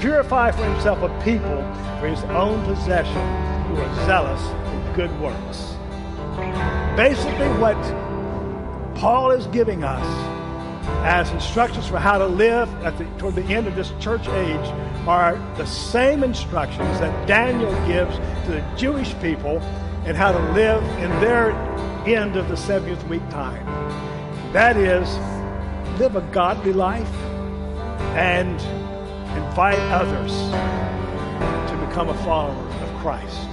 purify 0.00 0.50
for 0.50 0.64
himself 0.64 0.98
a 1.02 1.24
people 1.24 1.62
for 2.00 2.08
his 2.08 2.24
own 2.30 2.64
possession 2.64 3.14
who 3.68 3.76
are 3.76 4.06
zealous 4.06 4.42
in 4.72 4.92
good 4.94 5.20
works. 5.20 5.76
Basically, 6.96 7.48
what 7.60 7.80
Paul 8.96 9.30
is 9.30 9.46
giving 9.48 9.84
us 9.84 10.04
as 11.04 11.30
instructions 11.30 11.86
for 11.86 11.98
how 11.98 12.18
to 12.18 12.26
live 12.26 12.68
at 12.84 12.98
the, 12.98 13.04
toward 13.16 13.36
the 13.36 13.44
end 13.44 13.68
of 13.68 13.76
this 13.76 13.92
church 14.00 14.26
age 14.26 14.66
are 15.06 15.36
the 15.56 15.66
same 15.66 16.24
instructions 16.24 16.98
that 16.98 17.28
Daniel 17.28 17.70
gives 17.86 18.16
to 18.46 18.50
the 18.50 18.64
Jewish 18.76 19.14
people 19.20 19.62
and 20.04 20.16
how 20.16 20.32
to 20.32 20.52
live 20.52 20.82
in 20.98 21.10
their 21.20 21.52
end 22.06 22.36
of 22.36 22.48
the 22.48 22.54
70th 22.54 23.06
week 23.08 23.28
time. 23.30 23.64
That 24.52 24.76
is, 24.76 25.08
live 25.98 26.16
a 26.16 26.22
godly 26.32 26.72
life 26.72 27.14
and 28.16 28.60
invite 29.36 29.78
others 29.90 30.32
to 31.70 31.86
become 31.86 32.08
a 32.08 32.24
follower 32.24 32.68
of 32.82 33.00
Christ. 33.00 33.48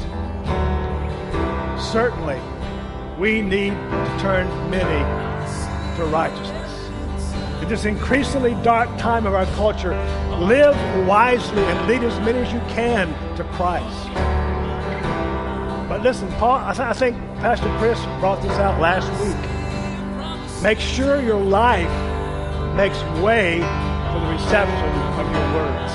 Certainly, 1.92 2.40
we 3.20 3.42
need 3.42 3.72
to 3.72 4.18
turn 4.20 4.48
many 4.70 5.98
to 5.98 6.06
righteousness 6.06 6.58
in 7.62 7.68
this 7.68 7.86
increasingly 7.86 8.54
dark 8.64 8.88
time 8.98 9.26
of 9.26 9.34
our 9.34 9.46
culture, 9.58 9.96
live 10.40 10.76
wisely 11.08 11.64
and 11.64 11.88
lead 11.88 12.04
as 12.04 12.18
many 12.20 12.40
as 12.40 12.54
you 12.54 12.60
can 12.70 13.08
to 13.36 13.44
Christ. 13.56 14.27
But 15.98 16.04
listen, 16.04 16.32
Paul, 16.34 16.60
I, 16.64 16.74
th- 16.74 16.80
I 16.80 16.94
think 16.94 17.18
Pastor 17.40 17.76
Chris 17.80 18.00
brought 18.20 18.40
this 18.44 18.52
out 18.52 18.80
last 18.80 19.10
week. 19.18 20.62
Make 20.62 20.80
sure 20.80 21.20
your 21.20 21.42
life 21.42 21.90
makes 22.76 23.02
way 23.20 23.62
for 24.14 24.20
the 24.22 24.30
reception 24.32 24.94
of 25.18 25.26
your 25.26 25.48
words. 25.58 25.92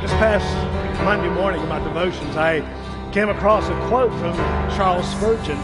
This 0.00 0.10
past 0.12 0.46
Monday 1.04 1.28
morning 1.28 1.60
in 1.60 1.68
my 1.68 1.78
devotions, 1.78 2.38
I 2.38 2.62
came 3.12 3.28
across 3.28 3.68
a 3.68 3.88
quote 3.88 4.10
from 4.12 4.34
Charles 4.78 5.06
Spurgeon. 5.10 5.58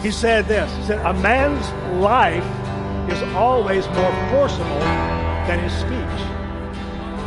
He 0.00 0.10
said 0.10 0.46
this 0.46 0.74
He 0.78 0.84
said, 0.84 1.04
A 1.04 1.12
man's 1.12 1.68
life 2.00 2.42
is 3.12 3.22
always 3.34 3.86
more 3.88 4.12
forcible 4.30 4.80
than 5.44 5.58
his 5.58 5.74
speech. 5.74 6.22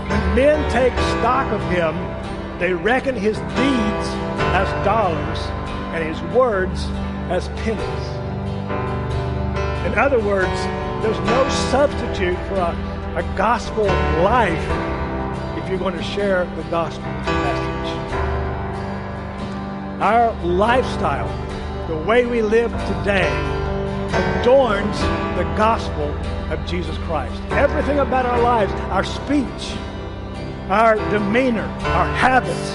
When 0.09 0.35
men 0.35 0.71
take 0.71 0.93
stock 1.19 1.53
of 1.53 1.61
him, 1.69 1.93
they 2.57 2.73
reckon 2.73 3.15
his 3.15 3.37
deeds 3.37 4.28
as 4.55 4.85
dollars 4.85 5.39
and 5.93 6.03
his 6.03 6.21
words 6.33 6.85
as 7.29 7.47
pennies. 7.63 8.05
In 9.85 9.97
other 9.97 10.19
words, 10.19 10.59
there's 11.03 11.19
no 11.19 11.49
substitute 11.71 12.37
for 12.47 12.55
a, 12.55 13.15
a 13.15 13.23
gospel 13.37 13.85
life 14.23 14.59
if 15.57 15.69
you're 15.69 15.79
going 15.79 15.95
to 15.95 16.03
share 16.03 16.45
the 16.55 16.63
gospel 16.63 17.03
message. 17.03 17.93
Our 20.01 20.33
lifestyle, 20.43 21.27
the 21.87 21.97
way 21.97 22.25
we 22.25 22.41
live 22.41 22.71
today, 22.71 23.29
adorns 24.39 24.99
the 25.37 25.43
gospel 25.55 26.09
of 26.51 26.65
Jesus 26.65 26.97
Christ. 26.99 27.41
Everything 27.51 27.99
about 27.99 28.25
our 28.25 28.41
lives, 28.41 28.71
our 28.91 29.03
speech, 29.03 29.77
our 30.69 30.95
demeanor, 31.09 31.63
our 31.63 32.07
habits, 32.15 32.71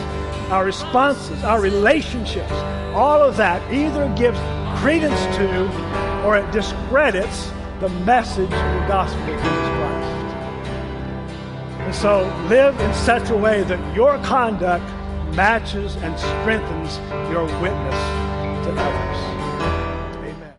our 0.55 0.65
responses, 0.65 1.43
our 1.43 1.61
relationships, 1.61 2.53
all 2.95 3.21
of 3.21 3.37
that 3.37 3.61
either 3.75 4.09
gives 4.17 4.39
credence 4.79 5.21
to 5.37 6.25
or 6.25 6.37
it 6.37 6.49
discredits 6.53 7.51
the 7.81 7.89
message 8.07 8.45
of 8.45 8.51
the 8.51 8.87
gospel 8.87 9.21
of 9.21 9.43
Jesus 9.43 9.69
Christ. 9.75 10.15
And 11.81 11.93
so 11.93 12.47
live 12.49 12.79
in 12.79 12.95
such 12.95 13.31
a 13.31 13.37
way 13.37 13.65
that 13.65 13.97
your 13.97 14.17
conduct 14.19 14.85
matches 15.35 15.97
and 15.97 16.17
strengthens 16.17 16.99
your 17.33 17.47
witness 17.61 18.65
to 18.65 18.75
others. 18.79 19.34